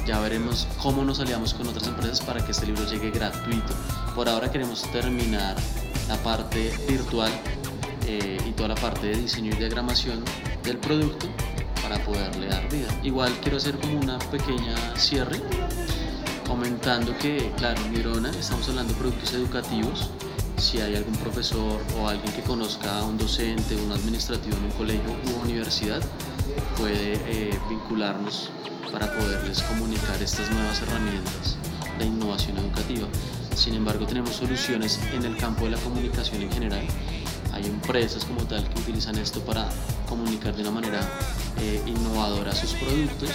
Ya 0.05 0.19
veremos 0.19 0.67
cómo 0.81 1.03
nos 1.03 1.19
aliamos 1.19 1.53
con 1.53 1.67
otras 1.67 1.87
empresas 1.87 2.21
para 2.21 2.43
que 2.45 2.51
este 2.51 2.67
libro 2.67 2.85
llegue 2.85 3.09
gratuito. 3.09 3.73
Por 4.13 4.29
ahora 4.29 4.51
queremos 4.51 4.83
terminar 4.91 5.55
la 6.07 6.15
parte 6.17 6.71
virtual 6.87 7.31
eh, 8.05 8.37
y 8.47 8.51
toda 8.51 8.69
la 8.69 8.75
parte 8.75 9.07
de 9.07 9.17
diseño 9.17 9.51
y 9.53 9.55
diagramación 9.55 10.23
del 10.63 10.77
producto 10.77 11.27
para 11.81 11.97
poderle 12.05 12.47
dar 12.47 12.69
vida. 12.69 12.87
Igual 13.01 13.33
quiero 13.41 13.57
hacer 13.57 13.77
como 13.79 13.99
una 13.99 14.19
pequeña 14.19 14.75
cierre 14.95 15.41
comentando 16.47 17.17
que, 17.17 17.51
claro, 17.57 17.81
en 17.81 17.91
Mirona 17.91 18.29
estamos 18.29 18.69
hablando 18.69 18.93
de 18.93 18.99
productos 18.99 19.33
educativos, 19.33 20.11
si 20.57 20.79
hay 20.79 20.95
algún 20.95 21.15
profesor 21.15 21.81
o 21.99 22.07
alguien 22.07 22.31
que 22.33 22.41
conozca 22.41 22.99
a 22.99 23.03
un 23.03 23.17
docente, 23.17 23.75
un 23.75 23.91
administrativo 23.91 24.55
en 24.57 24.65
un 24.65 24.71
colegio 24.71 25.15
u 25.33 25.43
universidad, 25.43 26.01
puede 26.77 27.13
eh, 27.25 27.59
vincularnos 27.69 28.49
para 28.91 29.11
poderles 29.13 29.61
comunicar 29.63 30.21
estas 30.21 30.49
nuevas 30.51 30.81
herramientas 30.81 31.57
de 31.99 32.05
innovación 32.05 32.57
educativa. 32.57 33.07
Sin 33.55 33.73
embargo, 33.75 34.05
tenemos 34.05 34.31
soluciones 34.31 34.99
en 35.13 35.23
el 35.23 35.37
campo 35.37 35.65
de 35.65 35.71
la 35.71 35.77
comunicación 35.77 36.41
en 36.41 36.51
general. 36.51 36.85
Hay 37.53 37.65
empresas 37.65 38.25
como 38.25 38.43
tal 38.43 38.67
que 38.69 38.79
utilizan 38.81 39.17
esto 39.17 39.39
para 39.41 39.69
comunicar 40.07 40.55
de 40.55 40.61
una 40.61 40.71
manera 40.71 40.99
eh, 41.61 41.81
innovadora 41.85 42.53
sus 42.53 42.73
productos, 42.73 43.29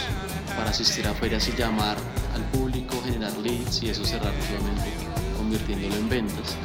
para 0.57 0.71
asistir 0.71 1.07
a 1.07 1.15
ferias 1.15 1.49
y 1.49 1.53
llamar 1.53 1.97
al 2.35 2.43
público, 2.51 3.01
generar 3.05 3.37
leads 3.39 3.83
y 3.83 3.89
eso 3.89 4.05
cerrar 4.05 4.33
nuevamente 4.35 4.93
convirtiéndolo 5.39 5.97
en 5.97 6.09
ventas. 6.09 6.57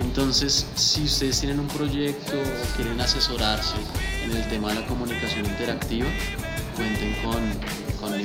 Entonces, 0.00 0.66
si 0.74 1.04
ustedes 1.04 1.40
tienen 1.40 1.60
un 1.60 1.68
proyecto 1.68 2.32
o 2.32 2.76
quieren 2.76 3.00
asesorarse 3.00 3.76
en 4.24 4.36
el 4.36 4.48
tema 4.48 4.68
de 4.68 4.80
la 4.80 4.86
comunicación 4.86 5.46
interactiva, 5.46 6.06
cuenten 6.76 7.14
con, 7.22 7.42
con. 8.00 8.18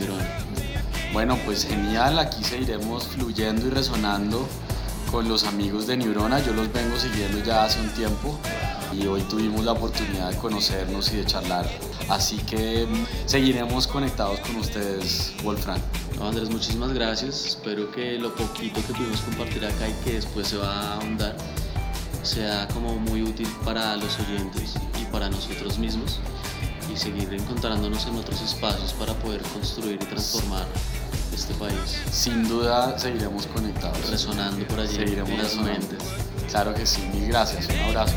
Bueno, 1.11 1.37
pues 1.45 1.65
genial, 1.65 2.17
aquí 2.17 2.43
seguiremos 2.43 3.07
fluyendo 3.07 3.67
y 3.67 3.69
resonando 3.69 4.47
con 5.11 5.29
los 5.29 5.43
amigos 5.43 5.85
de 5.85 5.97
Neurona. 5.97 6.39
Yo 6.39 6.53
los 6.53 6.73
vengo 6.73 6.97
siguiendo 6.97 7.43
ya 7.43 7.65
hace 7.65 7.79
un 7.79 7.89
tiempo 7.89 8.39
y 8.91 9.05
hoy 9.05 9.21
tuvimos 9.21 9.63
la 9.63 9.73
oportunidad 9.73 10.31
de 10.31 10.37
conocernos 10.37 11.11
y 11.13 11.17
de 11.17 11.25
charlar. 11.25 11.69
Así 12.09 12.37
que 12.37 12.87
seguiremos 13.25 13.87
conectados 13.87 14.39
con 14.39 14.55
ustedes, 14.57 15.33
Wolfram. 15.43 15.79
Andrés, 16.21 16.49
muchísimas 16.49 16.93
gracias. 16.93 17.45
Espero 17.45 17.91
que 17.91 18.17
lo 18.17 18.33
poquito 18.33 18.81
que 18.87 18.93
pudimos 18.93 19.21
compartir 19.21 19.65
acá 19.65 19.87
y 19.87 19.93
que 20.03 20.13
después 20.13 20.47
se 20.47 20.57
va 20.57 20.71
a 20.71 20.95
ahondar 20.95 21.35
sea 22.23 22.67
como 22.69 22.95
muy 22.95 23.21
útil 23.21 23.47
para 23.63 23.95
los 23.97 24.19
oyentes 24.19 24.75
y 24.99 25.05
para 25.05 25.29
nosotros 25.29 25.77
mismos 25.77 26.19
y 26.91 26.97
seguir 26.97 27.33
encontrándonos 27.33 28.05
en 28.07 28.15
otros 28.15 28.41
espacios 28.41 28.93
para 28.93 29.13
poder 29.15 29.41
construir 29.41 29.95
y 30.01 30.05
transformar 30.05 30.65
este 31.33 31.53
país. 31.55 32.01
Sin 32.11 32.47
duda 32.47 32.97
seguiremos 32.97 33.47
conectados. 33.47 34.09
Resonando 34.09 34.65
por 34.67 34.79
allí. 34.79 34.95
Seguiremos 34.95 35.29
en 35.29 35.37
las 35.37 35.55
mentes. 35.57 35.99
Claro 36.49 36.73
que 36.73 36.85
sí, 36.85 37.01
mil 37.13 37.27
gracias, 37.27 37.67
un 37.67 37.79
abrazo. 37.79 38.15